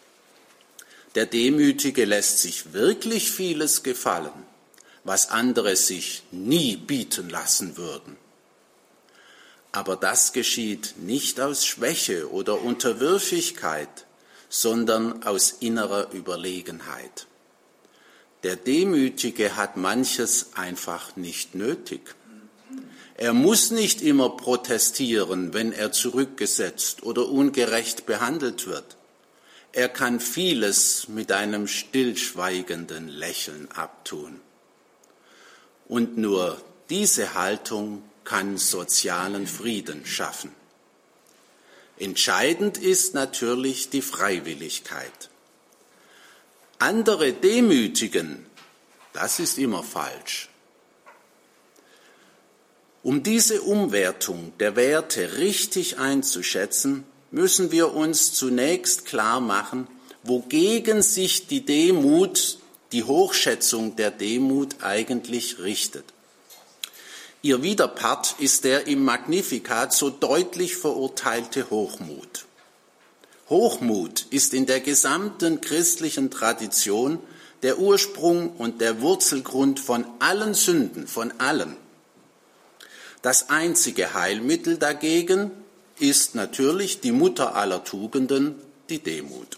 [1.16, 4.46] Der Demütige lässt sich wirklich vieles gefallen,
[5.04, 8.16] was andere sich nie bieten lassen würden.
[9.78, 14.08] Aber das geschieht nicht aus Schwäche oder Unterwürfigkeit,
[14.50, 17.28] sondern aus innerer Überlegenheit.
[18.42, 22.16] Der Demütige hat manches einfach nicht nötig.
[23.18, 28.98] Er muss nicht immer protestieren, wenn er zurückgesetzt oder ungerecht behandelt wird.
[29.74, 34.42] Er kann vieles mit einem stillschweigenden Lächeln abtun.
[35.88, 36.60] Und nur
[36.90, 40.52] diese Haltung kann sozialen Frieden schaffen.
[41.98, 45.30] Entscheidend ist natürlich die Freiwilligkeit.
[46.78, 48.46] Andere demütigen,
[49.14, 50.50] das ist immer falsch.
[53.02, 59.88] Um diese Umwertung der Werte richtig einzuschätzen, müssen wir uns zunächst klar machen,
[60.24, 62.58] wogegen sich die Demut,
[62.92, 66.17] die Hochschätzung der Demut eigentlich richtet.
[67.48, 72.44] Ihr Widerpart ist der im Magnificat so deutlich verurteilte Hochmut.
[73.48, 77.20] Hochmut ist in der gesamten christlichen Tradition
[77.64, 81.78] der Ursprung und der Wurzelgrund von allen Sünden, von allem.
[83.22, 85.52] Das einzige Heilmittel dagegen
[86.00, 88.56] ist natürlich die Mutter aller Tugenden,
[88.90, 89.58] die Demut.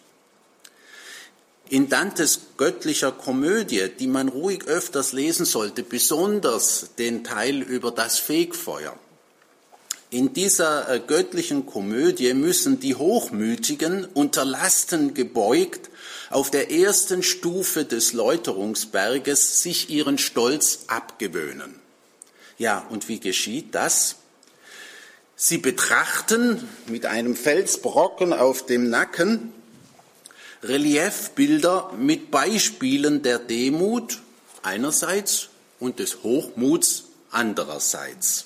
[1.70, 8.18] In Dantes göttlicher Komödie, die man ruhig öfters lesen sollte, besonders den Teil über das
[8.18, 8.98] Fegfeuer.
[10.10, 15.92] In dieser äh, göttlichen Komödie müssen die Hochmütigen unter Lasten gebeugt
[16.32, 21.76] auf der ersten Stufe des Läuterungsberges sich ihren Stolz abgewöhnen.
[22.58, 24.16] Ja, und wie geschieht das?
[25.36, 29.54] Sie betrachten mit einem Felsbrocken auf dem Nacken
[30.64, 34.20] Reliefbilder mit Beispielen der Demut
[34.62, 35.50] einerseits
[35.80, 38.46] und des Hochmuts andererseits.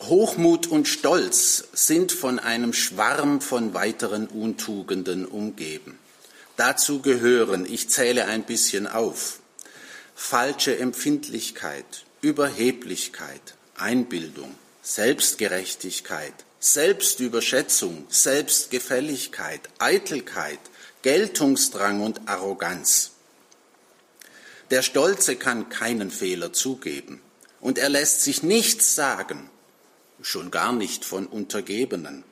[0.00, 5.98] Hochmut und Stolz sind von einem Schwarm von weiteren Untugenden umgeben.
[6.56, 9.40] Dazu gehören, ich zähle ein bisschen auf,
[10.14, 16.34] falsche Empfindlichkeit, Überheblichkeit, Einbildung, Selbstgerechtigkeit,
[16.64, 20.58] Selbstüberschätzung, Selbstgefälligkeit, Eitelkeit,
[21.02, 23.10] Geltungsdrang und Arroganz.
[24.70, 27.20] Der Stolze kann keinen Fehler zugeben
[27.60, 29.50] und er lässt sich nichts sagen,
[30.22, 32.24] schon gar nicht von Untergebenen.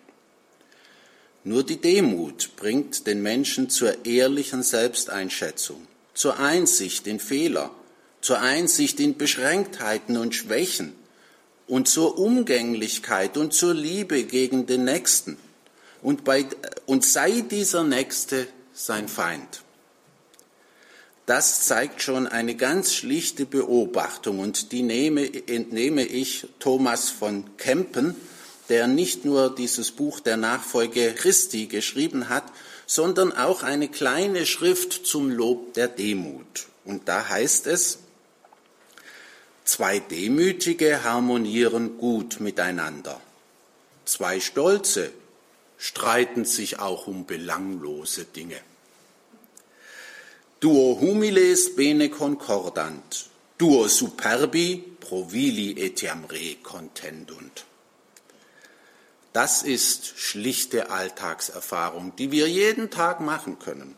[1.45, 7.71] Nur die Demut bringt den Menschen zur ehrlichen Selbsteinschätzung, zur Einsicht in Fehler,
[8.23, 10.95] zur Einsicht in Beschränktheiten und Schwächen,
[11.67, 15.37] und zur Umgänglichkeit und zur Liebe gegen den Nächsten.
[16.03, 16.47] Und, bei,
[16.87, 19.63] und sei dieser Nächste sein Feind.
[21.27, 28.17] Das zeigt schon eine ganz schlichte Beobachtung und die nehme, entnehme ich Thomas von Kempen,
[28.69, 32.45] der nicht nur dieses Buch der Nachfolge Christi geschrieben hat,
[32.87, 36.67] sondern auch eine kleine Schrift zum Lob der Demut.
[36.85, 37.99] Und da heißt es,
[39.65, 43.21] Zwei Demütige harmonieren gut miteinander.
[44.05, 45.13] Zwei Stolze
[45.79, 48.61] streiten sich auch um belanglose Dinge.
[50.61, 53.27] Duo humiles bene concordant,
[53.59, 57.65] duo superbi provili etiam re contendunt.
[59.33, 63.97] Das ist schlichte Alltagserfahrung, die wir jeden Tag machen können.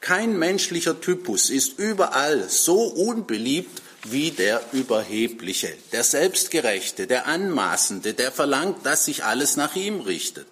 [0.00, 8.32] Kein menschlicher Typus ist überall so unbeliebt wie der Überhebliche, der Selbstgerechte, der Anmaßende, der
[8.32, 10.46] verlangt, dass sich alles nach ihm richtet.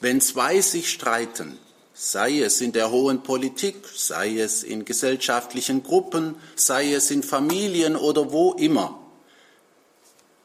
[0.00, 1.58] Wenn zwei sich streiten,
[1.94, 7.96] sei es in der hohen Politik, sei es in gesellschaftlichen Gruppen, sei es in Familien
[7.96, 9.00] oder wo immer,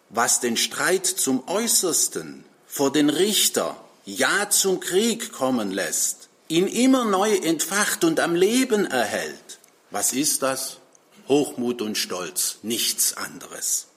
[0.10, 3.76] was den Streit zum Äußersten vor den Richter,
[4.06, 9.60] ja zum Krieg kommen lässt, ihn immer neu entfacht und am Leben erhält,
[9.90, 10.81] was ist das?
[11.32, 13.88] Hochmut und Stolz, nichts anderes.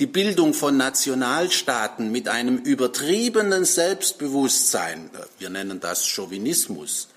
[0.00, 7.08] Die Bildung von Nationalstaaten mit einem übertriebenen Selbstbewusstsein, wir nennen das Chauvinismus,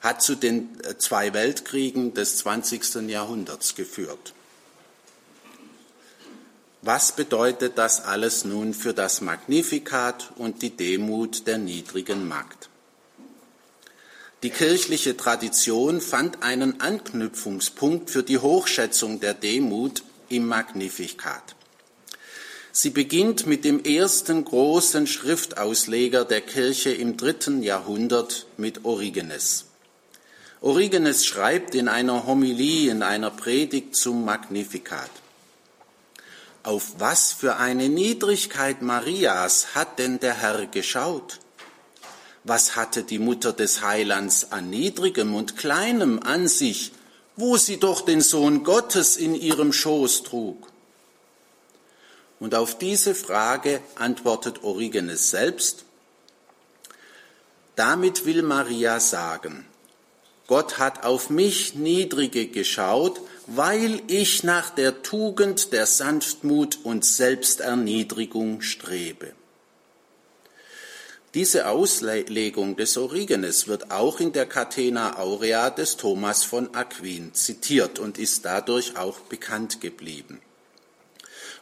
[0.00, 3.06] hat zu den äh, zwei Weltkriegen des 20.
[3.10, 4.32] Jahrhunderts geführt.
[6.80, 12.70] Was bedeutet das alles nun für das Magnifikat und die Demut der niedrigen Magd?
[14.42, 21.54] Die kirchliche Tradition fand einen Anknüpfungspunkt für die Hochschätzung der Demut im Magnificat.
[22.72, 29.66] Sie beginnt mit dem ersten großen Schriftausleger der Kirche im dritten Jahrhundert mit Origenes.
[30.60, 35.10] Origenes schreibt in einer Homilie, in einer Predigt zum Magnificat.
[36.64, 41.38] Auf was für eine Niedrigkeit Marias hat denn der Herr geschaut?
[42.44, 46.92] Was hatte die Mutter des Heilands an Niedrigem und Kleinem an sich,
[47.36, 50.68] wo sie doch den Sohn Gottes in ihrem Schoß trug?
[52.40, 55.84] Und auf diese Frage antwortet Origenes selbst,
[57.76, 59.64] damit will Maria sagen,
[60.48, 68.60] Gott hat auf mich Niedrige geschaut, weil ich nach der Tugend der Sanftmut und Selbsterniedrigung
[68.60, 69.32] strebe.
[71.34, 77.98] Diese Auslegung des Origenes wird auch in der Catena Aurea des Thomas von Aquin zitiert
[77.98, 80.42] und ist dadurch auch bekannt geblieben.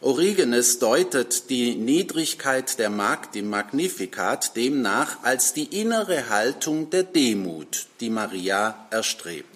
[0.01, 7.85] Origenes deutet die Niedrigkeit der Magd im Magnificat demnach als die innere Haltung der Demut,
[8.01, 9.50] die Maria erstrebt.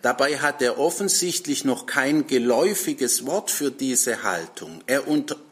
[0.00, 4.80] Dabei hat er offensichtlich noch kein geläufiges Wort für diese Haltung.
[4.86, 5.04] Er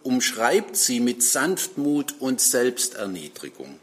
[0.05, 3.81] umschreibt sie mit Sanftmut und Selbsterniedrigung.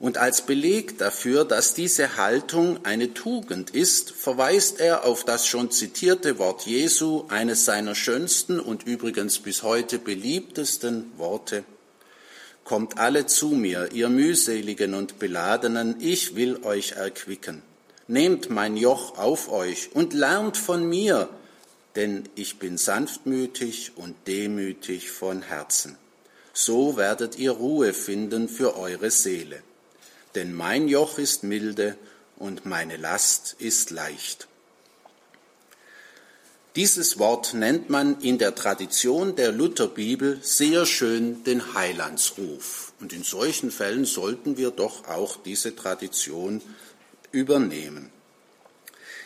[0.00, 5.72] Und als Beleg dafür, dass diese Haltung eine Tugend ist, verweist er auf das schon
[5.72, 11.64] zitierte Wort Jesu, eines seiner schönsten und übrigens bis heute beliebtesten Worte.
[12.62, 17.62] Kommt alle zu mir, ihr mühseligen und beladenen, ich will euch erquicken.
[18.08, 21.28] Nehmt mein Joch auf euch und lernt von mir,
[21.94, 25.96] denn ich bin sanftmütig und demütig von Herzen.
[26.52, 29.62] So werdet ihr Ruhe finden für eure Seele
[30.38, 31.96] denn mein Joch ist milde
[32.36, 34.46] und meine Last ist leicht.
[36.76, 42.92] Dieses Wort nennt man in der Tradition der Lutherbibel sehr schön den Heilandsruf.
[43.00, 46.62] Und in solchen Fällen sollten wir doch auch diese Tradition
[47.32, 48.10] übernehmen.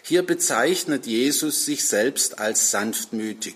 [0.02, 3.54] Hier bezeichnet Jesus sich selbst als sanftmütig.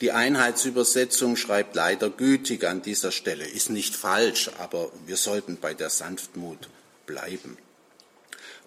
[0.00, 3.46] Die Einheitsübersetzung schreibt leider gütig an dieser Stelle.
[3.46, 6.68] Ist nicht falsch, aber wir sollten bei der Sanftmut
[7.04, 7.58] bleiben.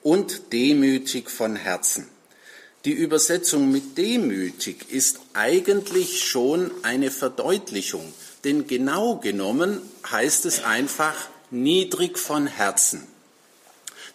[0.04, 2.08] Und demütig von Herzen.
[2.86, 8.14] Die Übersetzung mit demütig ist eigentlich schon eine Verdeutlichung,
[8.44, 9.82] denn genau genommen
[10.12, 11.16] heißt es einfach
[11.50, 13.08] niedrig von Herzen.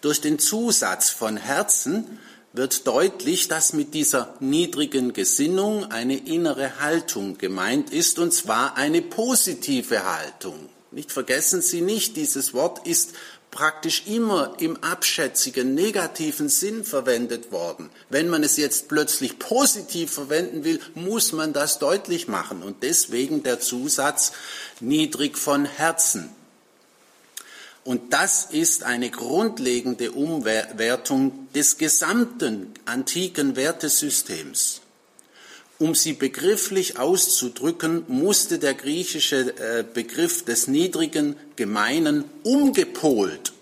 [0.01, 2.19] Durch den Zusatz von Herzen
[2.53, 9.01] wird deutlich, dass mit dieser niedrigen Gesinnung eine innere Haltung gemeint ist, und zwar eine
[9.01, 10.69] positive Haltung.
[10.91, 13.13] Nicht vergessen Sie nicht, dieses Wort ist
[13.51, 17.89] praktisch immer im abschätzigen, negativen Sinn verwendet worden.
[18.09, 22.63] Wenn man es jetzt plötzlich positiv verwenden will, muss man das deutlich machen.
[22.63, 24.31] Und deswegen der Zusatz
[24.79, 26.29] niedrig von Herzen.
[27.89, 34.81] Und das ist eine grundlegende Umwertung des gesamten antiken Wertesystems.
[35.79, 43.53] Um sie begrifflich auszudrücken, musste der griechische äh, Begriff des niedrigen, gemeinen umgepolt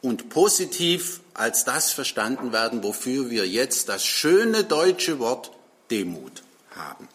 [0.00, 5.50] und positiv als das verstanden werden, wofür wir jetzt das schöne deutsche Wort
[5.90, 7.06] Demut haben.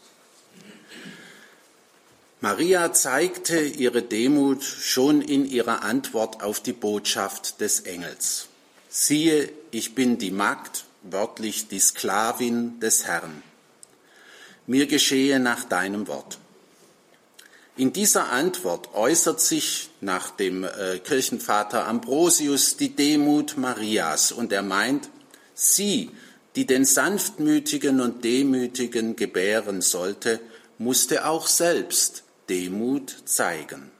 [2.43, 8.47] Maria zeigte ihre Demut schon in ihrer Antwort auf die Botschaft des Engels.
[8.89, 13.41] Siehe, ich bin die Magd, wörtlich die Sklavin des Herrn.
[14.67, 16.37] Mir geschehe nach deinem Wort.
[17.77, 24.63] In dieser Antwort äußert sich nach dem äh, Kirchenvater Ambrosius die Demut Marias und er
[24.63, 25.09] meint,
[25.53, 26.11] sie,
[26.57, 30.41] die den Sanftmütigen und Demütigen gebären sollte,
[30.77, 33.91] musste auch selbst Demut zeigen.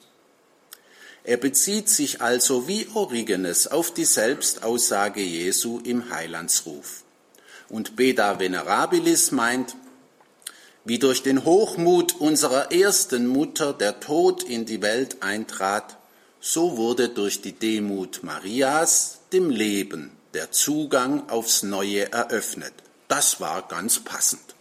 [1.24, 7.04] Er bezieht sich also wie Origenes auf die Selbstaussage Jesu im Heilandsruf.
[7.70, 9.76] Und Beda Venerabilis meint,
[10.84, 15.98] wie durch den Hochmut unserer ersten Mutter der Tod in die Welt eintrat,
[16.42, 22.74] so wurde durch die Demut Marias dem Leben der Zugang aufs Neue eröffnet.
[23.08, 24.53] Das war ganz passend.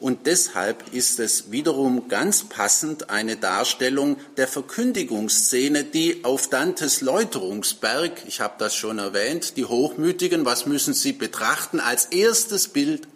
[0.00, 8.22] Und deshalb ist es wiederum ganz passend eine Darstellung der Verkündigungsszene, die auf Dantes Läuterungsberg,
[8.28, 11.80] ich habe das schon erwähnt, die Hochmütigen, was müssen sie betrachten?
[11.80, 13.08] Als erstes Bild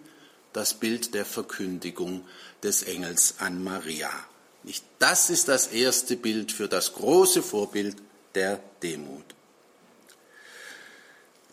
[0.52, 2.24] das Bild der Verkündigung
[2.64, 4.10] des Engels an Maria.
[4.64, 7.96] Nicht das ist das erste Bild für das große Vorbild
[8.34, 9.24] der Demut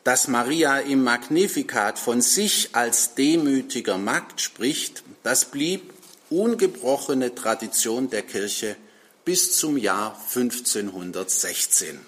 [0.04, 5.94] dass Maria im Magnifikat von sich als demütiger Magd spricht, das blieb
[6.30, 8.76] ungebrochene Tradition der Kirche
[9.26, 12.00] bis zum Jahr 1516.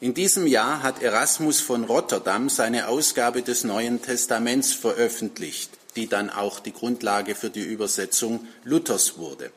[0.00, 6.30] In diesem Jahr hat Erasmus von Rotterdam seine Ausgabe des Neuen Testaments veröffentlicht, die dann
[6.30, 9.50] auch die Grundlage für die Übersetzung Luthers wurde.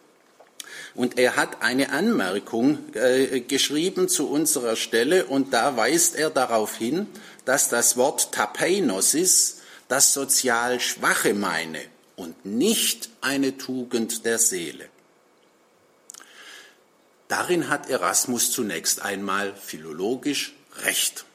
[0.95, 6.75] Und er hat eine Anmerkung äh, geschrieben zu unserer Stelle und da weist er darauf
[6.75, 7.07] hin,
[7.45, 9.57] dass das Wort Tapeinosis
[9.89, 11.81] das sozial Schwache meine
[12.21, 14.87] und nicht eine Tugend der Seele.
[17.27, 20.53] Darin hat Erasmus zunächst einmal philologisch
[20.83, 21.25] recht.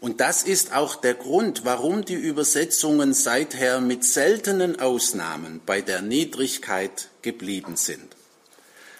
[0.00, 6.02] Und das ist auch der Grund, warum die Übersetzungen seither mit seltenen Ausnahmen bei der
[6.02, 8.16] Niedrigkeit geblieben sind.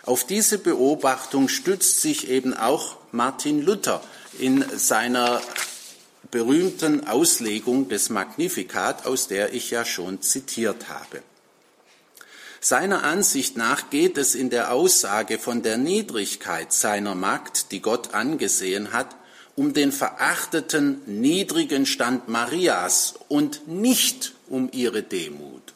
[0.05, 4.03] Auf diese Beobachtung stützt sich eben auch Martin Luther
[4.38, 5.42] in seiner
[6.33, 11.22] berühmten Auslegung des Magnificat, aus der ich ja schon zitiert habe.
[12.59, 18.14] Seiner Ansicht nach geht es in der Aussage von der Niedrigkeit seiner Magd, die Gott
[18.14, 19.14] angesehen hat,
[19.57, 25.74] um den verachteten, niedrigen Stand Marias und nicht um ihre Demut.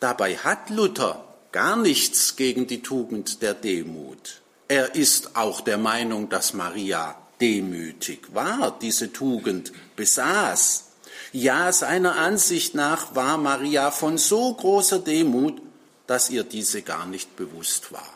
[0.00, 4.42] Dabei hat Luther gar nichts gegen die Tugend der Demut.
[4.68, 10.84] Er ist auch der Meinung, dass Maria demütig war, diese Tugend besaß.
[11.32, 15.60] Ja, seiner Ansicht nach war Maria von so großer Demut,
[16.06, 18.08] dass ihr diese gar nicht bewusst war.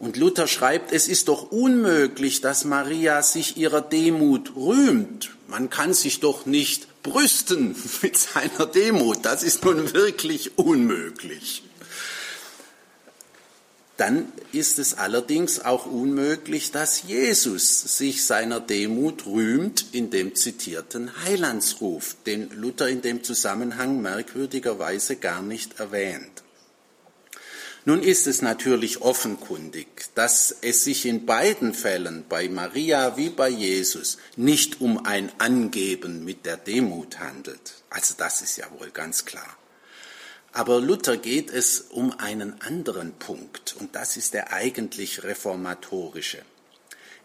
[0.00, 5.30] Und Luther schreibt, es ist doch unmöglich, dass Maria sich ihrer Demut rühmt.
[5.46, 9.18] Man kann sich doch nicht brüsten mit seiner Demut.
[9.22, 11.62] Das ist nun wirklich unmöglich.
[14.00, 21.10] Dann ist es allerdings auch unmöglich, dass Jesus sich seiner Demut rühmt in dem zitierten
[21.26, 26.42] Heilandsruf, den Luther in dem Zusammenhang merkwürdigerweise gar nicht erwähnt.
[27.84, 33.50] Nun ist es natürlich offenkundig, dass es sich in beiden Fällen, bei Maria wie bei
[33.50, 37.74] Jesus, nicht um ein Angeben mit der Demut handelt.
[37.90, 39.59] Also das ist ja wohl ganz klar.
[40.52, 46.42] Aber Luther geht es um einen anderen Punkt, und das ist der eigentlich reformatorische.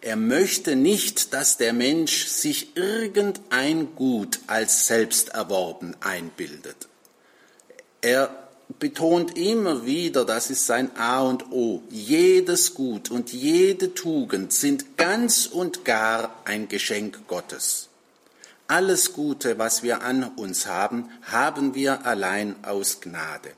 [0.02, 6.88] Er möchte nicht, dass der Mensch sich irgendein Gut als selbst erworben einbildet.
[8.02, 14.54] Er betont immer wieder, das ist sein A und O, jedes Gut und jede Tugend
[14.54, 17.90] sind ganz und gar ein Geschenk Gottes.
[18.68, 23.52] Alles Gute, was wir an uns haben, haben wir allein aus Gnade.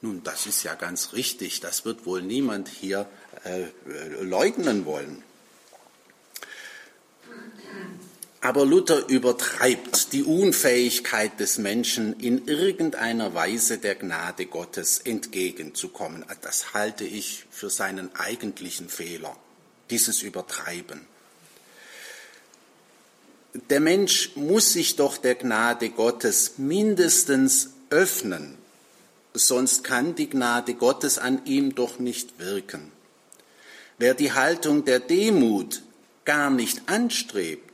[0.00, 3.06] Nun, das ist ja ganz richtig, das wird wohl niemand hier
[3.44, 3.66] äh,
[4.22, 5.22] leugnen wollen.
[8.42, 16.24] Aber Luther übertreibt die Unfähigkeit des Menschen, in irgendeiner Weise der Gnade Gottes entgegenzukommen.
[16.40, 19.36] Das halte ich für seinen eigentlichen Fehler,
[19.90, 21.09] dieses Übertreiben.
[23.52, 28.56] Der Mensch muss sich doch der Gnade Gottes mindestens öffnen,
[29.34, 32.92] sonst kann die Gnade Gottes an ihm doch nicht wirken.
[33.98, 35.82] Wer die Haltung der Demut
[36.24, 37.70] gar nicht anstrebt,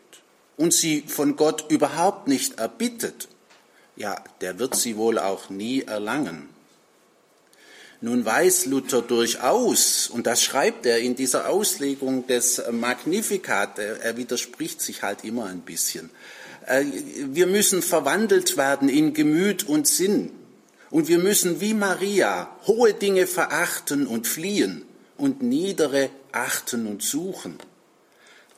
[0.57, 3.29] und sie von Gott überhaupt nicht erbittet,
[3.97, 6.49] ja, der wird sie wohl auch nie erlangen.
[8.07, 14.81] Nun weiß Luther durchaus, und das schreibt er in dieser Auslegung des Magnificat, er widerspricht
[14.81, 16.11] sich halt immer ein bisschen,
[16.67, 20.31] äh, wir müssen verwandelt werden in Gemüt und Sinn.
[20.91, 24.83] Und wir müssen wie Maria hohe Dinge verachten und fliehen
[25.17, 27.59] und niedere achten und suchen.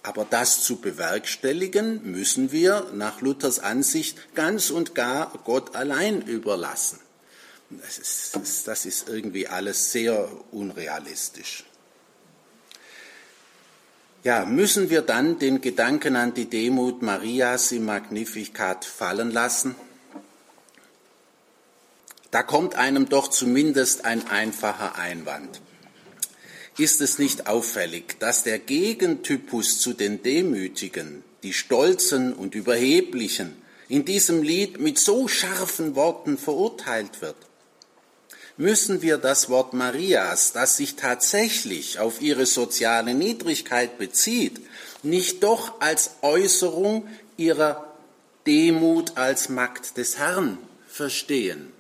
[0.03, 6.99] Aber das zu bewerkstelligen, müssen wir nach Luthers Ansicht ganz und gar Gott allein überlassen.
[7.71, 11.65] Das ist, das ist irgendwie alles sehr unrealistisch.
[14.25, 19.75] Ja, müssen wir dann den Gedanken an die Demut Marias im Magnificat fallen lassen?
[22.31, 25.61] Da kommt einem doch zumindest ein einfacher Einwand
[26.79, 33.57] ist es nicht auffällig, dass der Gegentypus zu den Demütigen, die Stolzen und Überheblichen,
[33.89, 37.37] in diesem Lied mit so scharfen Worten verurteilt wird?
[38.61, 44.61] Müssen wir das Wort Marias, das sich tatsächlich auf ihre soziale Niedrigkeit bezieht,
[45.05, 47.07] nicht doch als Äußerung
[47.37, 47.87] ihrer
[48.49, 51.73] Demut als Magd des Herrn verstehen?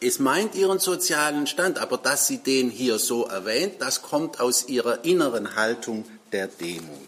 [0.00, 4.66] Es meint ihren sozialen Stand, aber dass sie den hier so erwähnt, das kommt aus
[4.66, 7.05] ihrer inneren Haltung der Demut.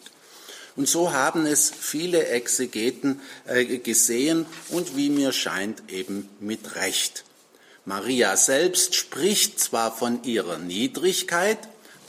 [0.79, 7.25] Und so haben es viele Exegeten äh, gesehen und wie mir scheint eben mit Recht.
[7.85, 11.59] Maria selbst spricht zwar von ihrer Niedrigkeit,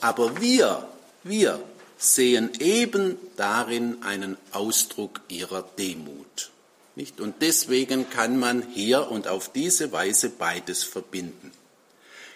[0.02, 0.88] aber wir,
[1.24, 1.60] wir
[1.98, 6.52] sehen eben darin einen Ausdruck ihrer Demut.
[6.96, 7.20] Nicht?
[7.20, 11.52] Und deswegen kann man hier und auf diese Weise beides verbinden.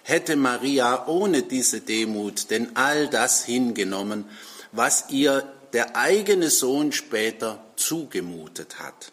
[0.01, 4.25] Hätte Maria ohne diese Demut denn all das hingenommen,
[4.71, 9.11] was ihr der eigene Sohn später zugemutet hat?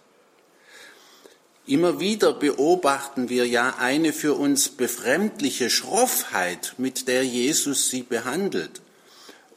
[1.67, 8.81] Immer wieder beobachten wir ja eine für uns befremdliche Schroffheit, mit der Jesus sie behandelt.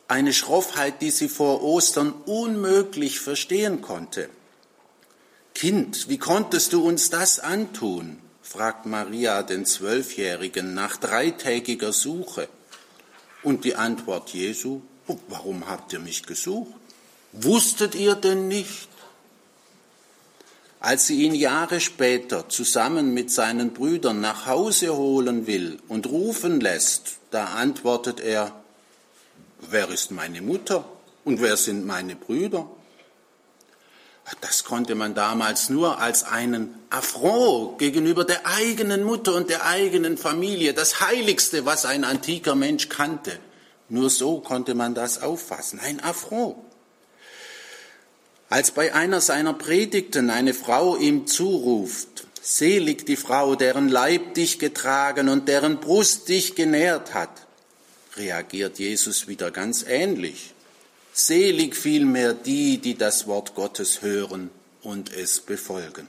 [0.07, 4.29] Eine Schroffheit, die sie vor Ostern unmöglich verstehen konnte.
[5.55, 8.19] Kind, wie konntest du uns das antun?
[8.43, 12.47] fragt Maria den Zwölfjährigen nach dreitägiger Suche.
[13.41, 14.81] Und die Antwort Jesu,
[15.29, 16.82] warum habt ihr mich gesucht?
[17.33, 18.89] Wusstet ihr denn nicht?
[20.79, 26.59] Als sie ihn Jahre später zusammen mit seinen Brüdern nach Hause holen will und rufen
[26.59, 28.53] lässt, da antwortet er,
[29.61, 30.85] wer ist meine Mutter
[31.23, 32.69] und wer sind meine Brüder?
[34.41, 40.17] Das konnte man damals nur als einen Affront gegenüber der eigenen Mutter und der eigenen
[40.17, 43.39] Familie, das Heiligste, was ein antiker Mensch kannte.
[43.89, 46.57] Nur so konnte man das auffassen, ein Affront.
[48.53, 54.59] Als bei einer seiner Predigten eine Frau ihm zuruft, selig die Frau, deren Leib dich
[54.59, 57.47] getragen und deren Brust dich genährt hat,
[58.15, 60.53] reagiert Jesus wieder ganz ähnlich.
[61.13, 64.51] Selig vielmehr die, die das Wort Gottes hören
[64.83, 66.07] und es befolgen.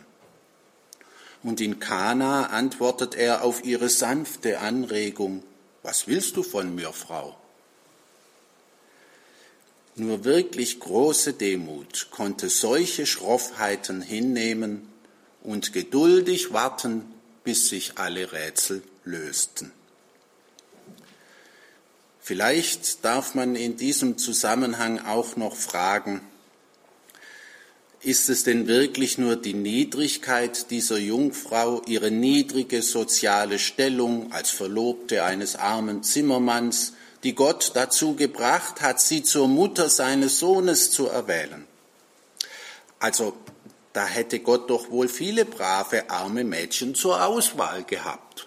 [1.43, 5.43] Und in Kana antwortet er auf ihre sanfte Anregung,
[5.83, 7.39] was willst du von mir, Frau?
[9.97, 14.89] Nur wirklich große Demut konnte solche Schroffheiten hinnehmen
[15.43, 17.05] und geduldig warten,
[17.45, 19.71] bis sich alle Rätsel lösten.
[22.21, 26.23] Vielleicht darf man in diesem Zusammenhang auch noch fragen,
[28.01, 35.25] ist es denn wirklich nur die Niedrigkeit dieser Jungfrau, ihre niedrige soziale Stellung als Verlobte
[35.25, 36.95] eines armen Zimmermanns,
[37.25, 41.67] die Gott dazu gebracht hat, sie zur Mutter seines Sohnes zu erwählen?
[42.99, 43.35] Also
[43.93, 48.47] da hätte Gott doch wohl viele brave arme Mädchen zur Auswahl gehabt.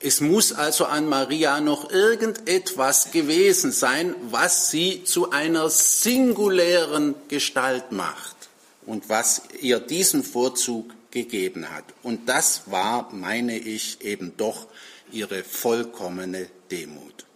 [0.00, 7.90] Es muss also an Maria noch irgendetwas gewesen sein, was sie zu einer singulären Gestalt
[7.90, 8.36] macht
[8.86, 11.84] und was ihr diesen Vorzug gegeben hat.
[12.02, 14.68] Und das war, meine ich, eben doch
[15.10, 17.27] ihre vollkommene Demut.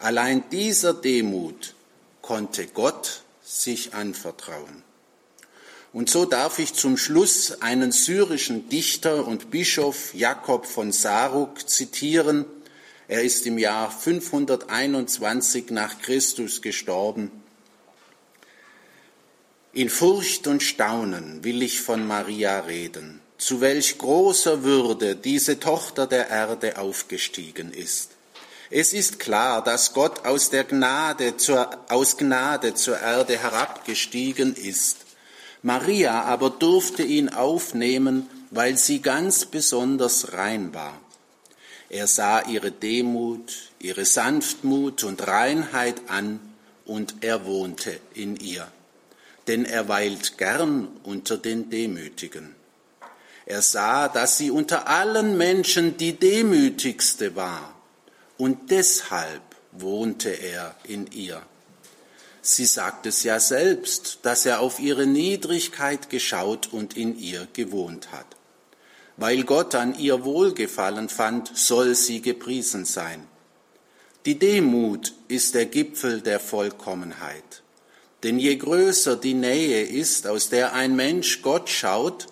[0.00, 1.74] Allein dieser Demut
[2.22, 4.84] konnte Gott sich anvertrauen.
[5.92, 12.44] Und so darf ich zum Schluss einen syrischen Dichter und Bischof Jakob von Saruk zitieren.
[13.08, 17.30] Er ist im Jahr 521 nach Christus gestorben.
[19.72, 26.06] In Furcht und Staunen will ich von Maria reden, zu welch großer Würde diese Tochter
[26.06, 28.17] der Erde aufgestiegen ist.
[28.70, 35.08] Es ist klar, dass Gott aus der Gnade zur, aus Gnade zur Erde herabgestiegen ist
[35.62, 41.00] Maria aber durfte ihn aufnehmen, weil sie ganz besonders rein war.
[41.90, 46.40] Er sah ihre Demut, ihre Sanftmut und Reinheit an,
[46.84, 48.66] und er wohnte in ihr.
[49.46, 52.54] Denn er weilt gern unter den Demütigen.
[53.44, 57.74] Er sah, dass sie unter allen Menschen die demütigste war,
[58.38, 61.42] und deshalb wohnte er in ihr.
[62.40, 68.10] Sie sagt es ja selbst, dass er auf ihre Niedrigkeit geschaut und in ihr gewohnt
[68.12, 68.26] hat.
[69.18, 73.26] Weil Gott an ihr Wohlgefallen fand, soll sie gepriesen sein.
[74.24, 77.62] Die Demut ist der Gipfel der Vollkommenheit.
[78.22, 82.26] Denn je größer die Nähe ist, aus der ein Mensch Gott schaut,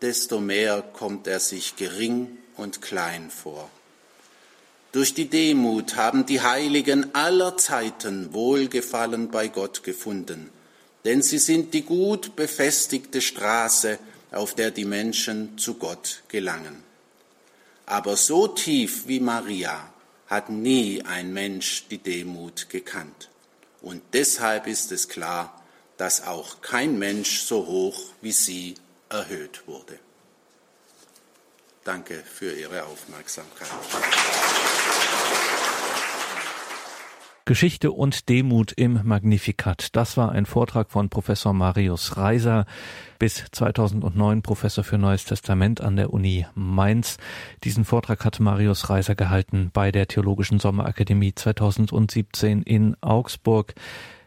[0.00, 3.70] desto mehr kommt er sich gering und klein vor.
[4.94, 10.50] Durch die Demut haben die Heiligen aller Zeiten Wohlgefallen bei Gott gefunden,
[11.04, 13.98] denn sie sind die gut befestigte Straße,
[14.30, 16.84] auf der die Menschen zu Gott gelangen.
[17.86, 19.92] Aber so tief wie Maria
[20.28, 23.30] hat nie ein Mensch die Demut gekannt.
[23.82, 25.60] Und deshalb ist es klar,
[25.96, 28.74] dass auch kein Mensch so hoch wie sie
[29.08, 29.98] erhöht wurde.
[31.84, 33.68] Danke für Ihre Aufmerksamkeit.
[37.46, 39.94] Geschichte und Demut im Magnificat.
[39.94, 42.64] Das war ein Vortrag von Professor Marius Reiser,
[43.18, 47.18] bis 2009 Professor für Neues Testament an der Uni Mainz.
[47.62, 53.74] Diesen Vortrag hat Marius Reiser gehalten bei der Theologischen Sommerakademie 2017 in Augsburg.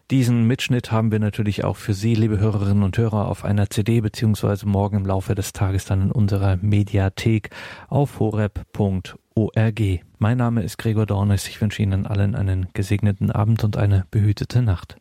[0.10, 4.00] Diesen Mitschnitt haben wir natürlich auch für Sie, liebe Hörerinnen und Hörer, auf einer CD
[4.00, 7.50] beziehungsweise morgen im Laufe des Tages dann in unserer Mediathek
[7.90, 9.82] auf horeb.org.
[10.18, 11.50] Mein Name ist Gregor Dornes.
[11.50, 14.96] Ich wünsche Ihnen allen einen gesegneten Abend und eine behütete Nacht.